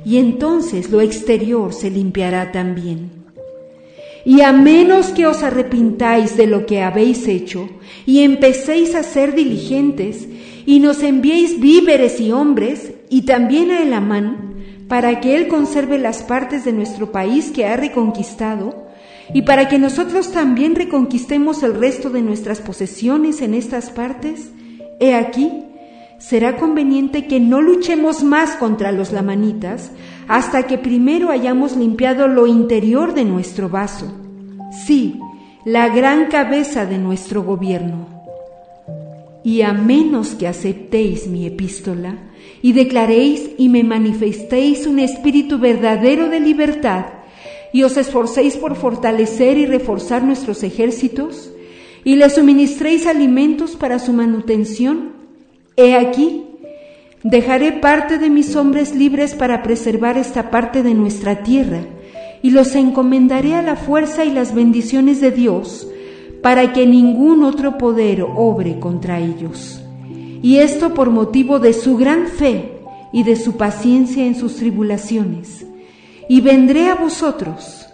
y 0.04 0.18
entonces 0.18 0.90
lo 0.90 1.02
exterior 1.02 1.72
se 1.72 1.92
limpiará 1.92 2.52
también. 2.52 3.12
Y 4.26 4.42
a 4.42 4.54
menos 4.54 5.10
que 5.10 5.28
os 5.28 5.44
arrepintáis 5.44 6.36
de 6.36 6.48
lo 6.48 6.66
que 6.66 6.82
habéis 6.82 7.28
hecho 7.28 7.70
y 8.08 8.24
empecéis 8.24 8.96
a 8.96 9.04
ser 9.04 9.36
diligentes 9.36 10.28
y 10.68 10.82
nos 10.82 11.02
enviéis 11.02 11.62
víveres 11.62 12.20
y 12.20 12.34
hombres 12.34 12.92
y 13.10 13.22
también 13.22 13.72
a 13.72 13.82
Elamán 13.82 14.54
para 14.90 15.22
que 15.22 15.38
él 15.38 15.48
conserve 15.48 15.98
las 15.98 16.24
partes 16.24 16.66
de 16.66 16.74
nuestro 16.74 17.14
país 17.14 17.52
que 17.52 17.66
ha 17.66 17.78
reconquistado 17.78 18.86
y 19.34 19.44
para 19.44 19.70
que 19.70 19.80
nosotros 19.80 20.34
también 20.34 20.76
reconquistemos 20.76 21.64
el 21.64 21.74
resto 21.74 22.10
de 22.10 22.22
nuestras 22.22 22.60
posesiones 22.60 23.42
en 23.42 23.54
estas 23.54 23.92
partes, 23.92 24.52
he 25.00 25.16
aquí, 25.16 25.50
será 26.20 26.58
conveniente 26.58 27.28
que 27.28 27.40
no 27.40 27.62
luchemos 27.62 28.26
más 28.26 28.58
contra 28.58 28.92
los 28.92 29.14
lamanitas 29.14 29.92
hasta 30.28 30.64
que 30.64 30.78
primero 30.78 31.32
hayamos 31.32 31.78
limpiado 31.78 32.28
lo 32.28 32.46
interior 32.46 33.14
de 33.14 33.24
nuestro 33.24 33.70
vaso, 33.70 34.14
sí, 34.86 35.18
la 35.64 35.88
gran 35.88 36.26
cabeza 36.26 36.86
de 36.86 36.98
nuestro 36.98 37.44
gobierno 37.44 38.17
y 39.48 39.62
a 39.62 39.72
menos 39.72 40.36
que 40.36 40.46
aceptéis 40.46 41.28
mi 41.28 41.46
epístola 41.46 42.18
y 42.62 42.74
declaréis 42.74 43.52
y 43.58 43.70
me 43.70 43.82
manifestéis 43.82 44.86
un 44.86 45.00
espíritu 45.00 45.58
verdadero 45.58 46.28
de 46.28 46.42
libertad 46.42 47.06
y 47.72 47.84
os 47.84 47.96
esforcéis 47.96 48.58
por 48.58 48.76
fortalecer 48.76 49.58
y 49.58 49.66
reforzar 49.66 50.22
nuestros 50.22 50.64
ejércitos 50.64 51.50
y 52.04 52.18
les 52.18 52.36
suministréis 52.36 53.08
alimentos 53.08 53.78
para 53.78 54.00
su 54.00 54.12
manutención, 54.12 55.14
he 55.78 55.96
aquí, 55.96 56.44
dejaré 57.24 57.72
parte 57.72 58.18
de 58.18 58.30
mis 58.30 58.54
hombres 58.58 58.94
libres 58.96 59.34
para 59.34 59.64
preservar 59.64 60.18
esta 60.18 60.52
parte 60.52 60.84
de 60.84 60.94
nuestra 60.94 61.44
tierra 61.44 61.86
y 62.42 62.50
los 62.50 62.76
encomendaré 62.76 63.56
a 63.56 63.62
la 63.62 63.78
fuerza 63.78 64.26
y 64.26 64.32
las 64.32 64.54
bendiciones 64.54 65.22
de 65.22 65.32
Dios, 65.32 65.88
para 66.48 66.72
que 66.72 66.88
ningún 66.88 67.44
otro 67.44 67.78
poder 67.78 68.22
obre 68.22 68.80
contra 68.80 69.20
ellos. 69.20 69.82
Y 70.42 70.60
esto 70.60 70.94
por 70.94 71.10
motivo 71.10 71.60
de 71.60 71.74
su 71.74 71.98
gran 71.98 72.28
fe 72.28 72.80
y 73.12 73.24
de 73.24 73.36
su 73.36 73.58
paciencia 73.58 74.26
en 74.26 74.34
sus 74.34 74.56
tribulaciones. 74.56 75.66
Y 76.30 76.40
vendré 76.40 76.88
a 76.88 76.96
vosotros, 76.96 77.90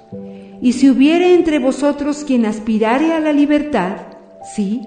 Y 0.61 0.73
si 0.73 0.87
hubiere 0.87 1.33
entre 1.33 1.57
vosotros 1.57 2.23
quien 2.23 2.45
aspirare 2.45 3.11
a 3.13 3.19
la 3.19 3.33
libertad, 3.33 3.95
sí, 4.55 4.81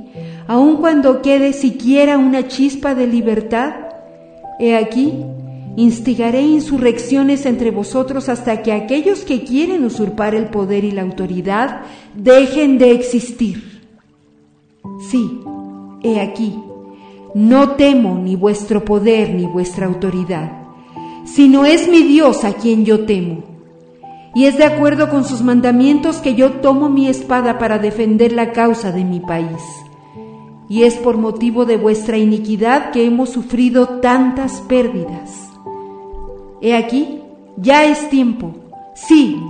aun 0.46 0.76
cuando 0.76 1.20
quede 1.20 1.52
siquiera 1.52 2.18
una 2.18 2.46
chispa 2.46 2.94
de 2.94 3.08
libertad, 3.08 3.74
he 4.60 4.76
aquí, 4.76 5.24
instigaré 5.76 6.40
insurrecciones 6.40 7.44
entre 7.46 7.70
vosotros 7.70 8.28
hasta 8.28 8.62
que 8.62 8.72
aquellos 8.72 9.20
que 9.24 9.44
quieren 9.44 9.84
usurpar 9.84 10.34
el 10.34 10.46
poder 10.46 10.84
y 10.84 10.90
la 10.90 11.02
autoridad 11.02 11.82
dejen 12.14 12.78
de 12.78 12.92
existir. 12.92 13.82
Sí, 15.10 15.40
he 16.02 16.20
aquí, 16.20 16.54
no 17.34 17.72
temo 17.72 18.18
ni 18.18 18.34
vuestro 18.34 18.84
poder 18.84 19.34
ni 19.34 19.44
vuestra 19.44 19.86
autoridad, 19.86 20.50
sino 21.24 21.66
es 21.66 21.88
mi 21.88 22.02
Dios 22.02 22.44
a 22.44 22.54
quien 22.54 22.84
yo 22.84 23.04
temo. 23.04 23.44
Y 24.34 24.44
es 24.44 24.58
de 24.58 24.64
acuerdo 24.64 25.08
con 25.08 25.24
sus 25.24 25.42
mandamientos 25.42 26.18
que 26.18 26.34
yo 26.34 26.52
tomo 26.60 26.90
mi 26.90 27.08
espada 27.08 27.58
para 27.58 27.78
defender 27.78 28.32
la 28.32 28.52
causa 28.52 28.92
de 28.92 29.02
mi 29.02 29.20
país. 29.20 29.62
Y 30.68 30.82
es 30.82 30.94
por 30.96 31.16
motivo 31.16 31.64
de 31.64 31.78
vuestra 31.78 32.18
iniquidad 32.18 32.90
que 32.90 33.06
hemos 33.06 33.30
sufrido 33.30 34.00
tantas 34.00 34.60
pérdidas. 34.62 35.45
He 36.66 36.74
aquí, 36.74 37.20
ya 37.56 37.84
es 37.84 38.10
tiempo. 38.10 38.52
Sí, 38.96 39.40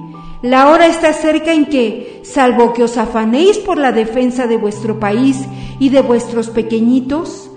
la 0.43 0.69
hora 0.69 0.87
está 0.87 1.15
cerca 1.15 1.55
en 1.55 1.65
que, 1.65 2.21
salvo 2.25 2.75
que 2.75 2.85
os 2.85 2.99
afanéis 2.99 3.57
por 3.57 3.79
la 3.79 3.91
defensa 3.91 4.47
de 4.47 4.59
vuestro 4.59 5.01
país 5.01 5.39
y 5.81 5.89
de 5.89 6.03
vuestros 6.03 6.51
pequeñitos, 6.51 7.51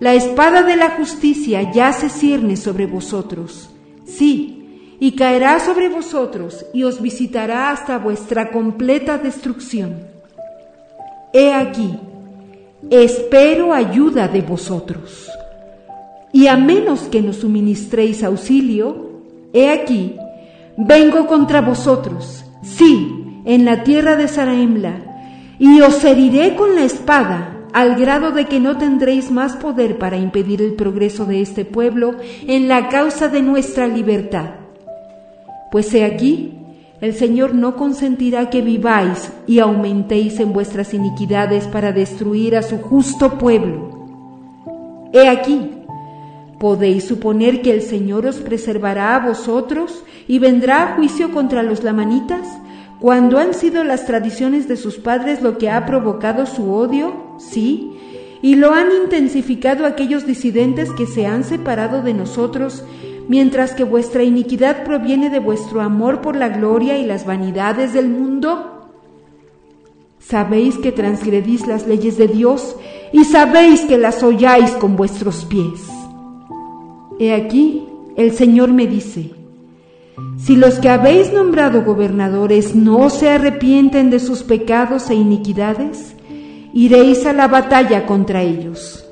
la 0.00 0.12
espada 0.12 0.64
de 0.64 0.76
la 0.76 0.90
justicia 0.90 1.72
ya 1.72 1.94
se 1.94 2.10
cierne 2.10 2.58
sobre 2.58 2.84
vosotros. 2.84 3.70
Sí, 4.04 4.96
y 5.00 5.12
caerá 5.12 5.60
sobre 5.60 5.88
vosotros 5.88 6.66
y 6.74 6.82
os 6.82 7.00
visitará 7.00 7.70
hasta 7.70 7.96
vuestra 7.96 8.50
completa 8.50 9.16
destrucción. 9.16 10.08
He 11.32 11.54
aquí, 11.54 11.94
espero 12.90 13.72
ayuda 13.72 14.28
de 14.28 14.42
vosotros. 14.42 15.30
Y 16.32 16.48
a 16.48 16.58
menos 16.58 17.08
que 17.08 17.22
nos 17.22 17.36
suministréis 17.36 18.22
auxilio, 18.22 19.05
he 19.52 19.70
aquí, 19.70 20.16
vengo 20.76 21.26
contra 21.26 21.60
vosotros, 21.60 22.44
sí, 22.62 23.42
en 23.44 23.64
la 23.64 23.84
tierra 23.84 24.16
de 24.16 24.28
Saraemla, 24.28 24.96
y 25.58 25.80
os 25.80 26.04
heriré 26.04 26.54
con 26.54 26.74
la 26.74 26.82
espada, 26.82 27.52
al 27.72 27.96
grado 27.96 28.32
de 28.32 28.46
que 28.46 28.58
no 28.58 28.78
tendréis 28.78 29.30
más 29.30 29.56
poder 29.56 29.98
para 29.98 30.16
impedir 30.16 30.62
el 30.62 30.74
progreso 30.74 31.26
de 31.26 31.42
este 31.42 31.64
pueblo 31.64 32.14
en 32.46 32.68
la 32.68 32.88
causa 32.88 33.28
de 33.28 33.42
nuestra 33.42 33.86
libertad. 33.86 34.50
Pues 35.70 35.92
he 35.92 36.04
aquí, 36.04 36.54
el 37.02 37.12
Señor 37.12 37.54
no 37.54 37.76
consentirá 37.76 38.48
que 38.48 38.62
viváis 38.62 39.30
y 39.46 39.58
aumentéis 39.58 40.40
en 40.40 40.54
vuestras 40.54 40.94
iniquidades 40.94 41.66
para 41.66 41.92
destruir 41.92 42.56
a 42.56 42.62
su 42.62 42.78
justo 42.78 43.36
pueblo. 43.36 44.06
He 45.12 45.28
aquí, 45.28 45.75
¿Podéis 46.58 47.04
suponer 47.04 47.60
que 47.60 47.70
el 47.70 47.82
Señor 47.82 48.24
os 48.26 48.36
preservará 48.36 49.14
a 49.14 49.26
vosotros 49.26 50.04
y 50.26 50.38
vendrá 50.38 50.82
a 50.82 50.96
juicio 50.96 51.30
contra 51.30 51.62
los 51.62 51.84
lamanitas, 51.84 52.48
cuando 52.98 53.38
han 53.38 53.52
sido 53.52 53.84
las 53.84 54.06
tradiciones 54.06 54.66
de 54.66 54.76
sus 54.76 54.96
padres 54.96 55.42
lo 55.42 55.58
que 55.58 55.68
ha 55.68 55.84
provocado 55.84 56.46
su 56.46 56.72
odio? 56.72 57.14
Sí, 57.38 57.92
y 58.40 58.54
lo 58.54 58.72
han 58.72 58.88
intensificado 59.02 59.84
aquellos 59.84 60.26
disidentes 60.26 60.90
que 60.92 61.06
se 61.06 61.26
han 61.26 61.44
separado 61.44 62.00
de 62.00 62.14
nosotros, 62.14 62.84
mientras 63.28 63.72
que 63.72 63.84
vuestra 63.84 64.22
iniquidad 64.22 64.84
proviene 64.84 65.28
de 65.28 65.40
vuestro 65.40 65.82
amor 65.82 66.22
por 66.22 66.36
la 66.36 66.48
gloria 66.48 66.96
y 66.96 67.04
las 67.04 67.26
vanidades 67.26 67.92
del 67.92 68.08
mundo? 68.08 68.90
Sabéis 70.18 70.78
que 70.78 70.90
transgredís 70.90 71.66
las 71.66 71.86
leyes 71.86 72.16
de 72.16 72.28
Dios 72.28 72.76
y 73.12 73.24
sabéis 73.24 73.82
que 73.82 73.98
las 73.98 74.22
holláis 74.22 74.70
con 74.72 74.96
vuestros 74.96 75.44
pies. 75.44 75.95
He 77.18 77.32
aquí, 77.32 77.82
el 78.16 78.32
Señor 78.32 78.72
me 78.72 78.86
dice, 78.86 79.30
si 80.38 80.54
los 80.54 80.78
que 80.78 80.90
habéis 80.90 81.32
nombrado 81.32 81.82
gobernadores 81.82 82.74
no 82.74 83.08
se 83.08 83.30
arrepienten 83.30 84.10
de 84.10 84.20
sus 84.20 84.42
pecados 84.42 85.08
e 85.08 85.14
iniquidades, 85.14 86.14
iréis 86.74 87.24
a 87.24 87.32
la 87.32 87.48
batalla 87.48 88.04
contra 88.04 88.42
ellos. 88.42 89.06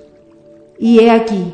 Y 0.79 1.01
he 1.01 1.11
aquí, 1.11 1.53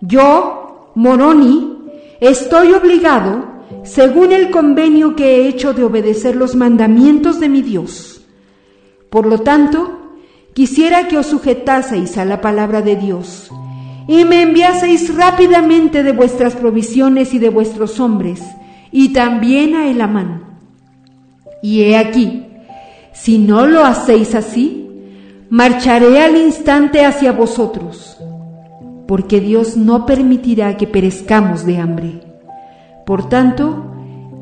yo, 0.00 0.92
Moroni, 0.94 1.76
estoy 2.20 2.72
obligado, 2.72 3.44
según 3.84 4.32
el 4.32 4.50
convenio 4.50 5.16
que 5.16 5.36
he 5.36 5.48
hecho 5.48 5.74
de 5.74 5.84
obedecer 5.84 6.34
los 6.34 6.54
mandamientos 6.54 7.40
de 7.40 7.50
mi 7.50 7.60
Dios. 7.60 8.22
Por 9.10 9.26
lo 9.26 9.40
tanto, 9.40 9.98
quisiera 10.54 11.08
que 11.08 11.18
os 11.18 11.26
sujetaseis 11.26 12.16
a 12.16 12.24
la 12.24 12.40
palabra 12.40 12.80
de 12.80 12.96
Dios 12.96 13.50
y 14.08 14.24
me 14.24 14.42
enviaseis 14.42 15.14
rápidamente 15.14 16.02
de 16.02 16.12
vuestras 16.12 16.54
provisiones 16.56 17.34
y 17.34 17.38
de 17.38 17.48
vuestros 17.48 18.00
hombres, 18.00 18.42
y 18.90 19.12
también 19.12 19.74
a 19.74 19.88
Elamán. 19.88 20.44
Y 21.62 21.82
he 21.82 21.96
aquí, 21.96 22.46
si 23.12 23.38
no 23.38 23.66
lo 23.66 23.84
hacéis 23.84 24.34
así, 24.34 24.88
marcharé 25.50 26.22
al 26.22 26.36
instante 26.36 27.04
hacia 27.04 27.32
vosotros, 27.32 28.16
porque 29.06 29.40
Dios 29.40 29.76
no 29.76 30.06
permitirá 30.06 30.76
que 30.76 30.86
perezcamos 30.86 31.66
de 31.66 31.78
hambre. 31.78 32.22
Por 33.04 33.28
tanto, 33.28 33.92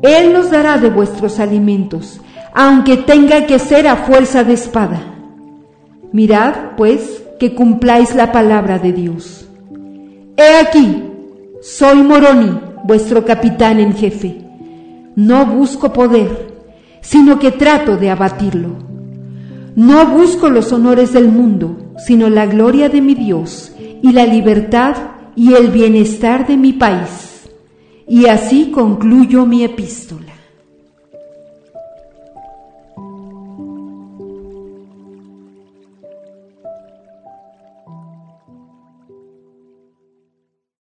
Él 0.01 0.31
nos 0.31 0.51
dará 0.51 0.77
de 0.77 0.89
vuestros 0.89 1.39
alimentos, 1.39 2.21
aunque 2.53 2.97
tenga 2.97 3.45
que 3.45 3.59
ser 3.59 3.87
a 3.87 3.97
fuerza 3.97 4.43
de 4.43 4.53
espada. 4.53 5.01
Mirad, 6.11 6.75
pues, 6.77 7.23
que 7.39 7.55
cumpláis 7.55 8.15
la 8.15 8.31
palabra 8.31 8.79
de 8.79 8.93
Dios. 8.93 9.48
He 10.39 10.55
aquí, 10.55 11.03
soy 11.61 12.01
Moroni, 12.01 12.57
vuestro 12.85 13.25
capitán 13.25 13.77
en 13.81 13.93
jefe. 13.93 14.37
No 15.17 15.45
busco 15.45 15.91
poder, 15.91 16.53
sino 17.01 17.39
que 17.39 17.51
trato 17.51 17.97
de 17.97 18.09
abatirlo. 18.09 18.77
No 19.75 20.05
busco 20.05 20.49
los 20.49 20.71
honores 20.71 21.11
del 21.11 21.27
mundo, 21.27 21.93
sino 22.07 22.29
la 22.29 22.45
gloria 22.45 22.87
de 22.87 23.01
mi 23.01 23.15
Dios 23.15 23.73
y 24.01 24.13
la 24.13 24.25
libertad 24.25 24.95
y 25.35 25.55
el 25.55 25.71
bienestar 25.71 26.47
de 26.47 26.55
mi 26.55 26.71
país. 26.71 27.49
Y 28.07 28.27
así 28.27 28.71
concluyo 28.71 29.45
mi 29.45 29.65
epístola. 29.65 30.38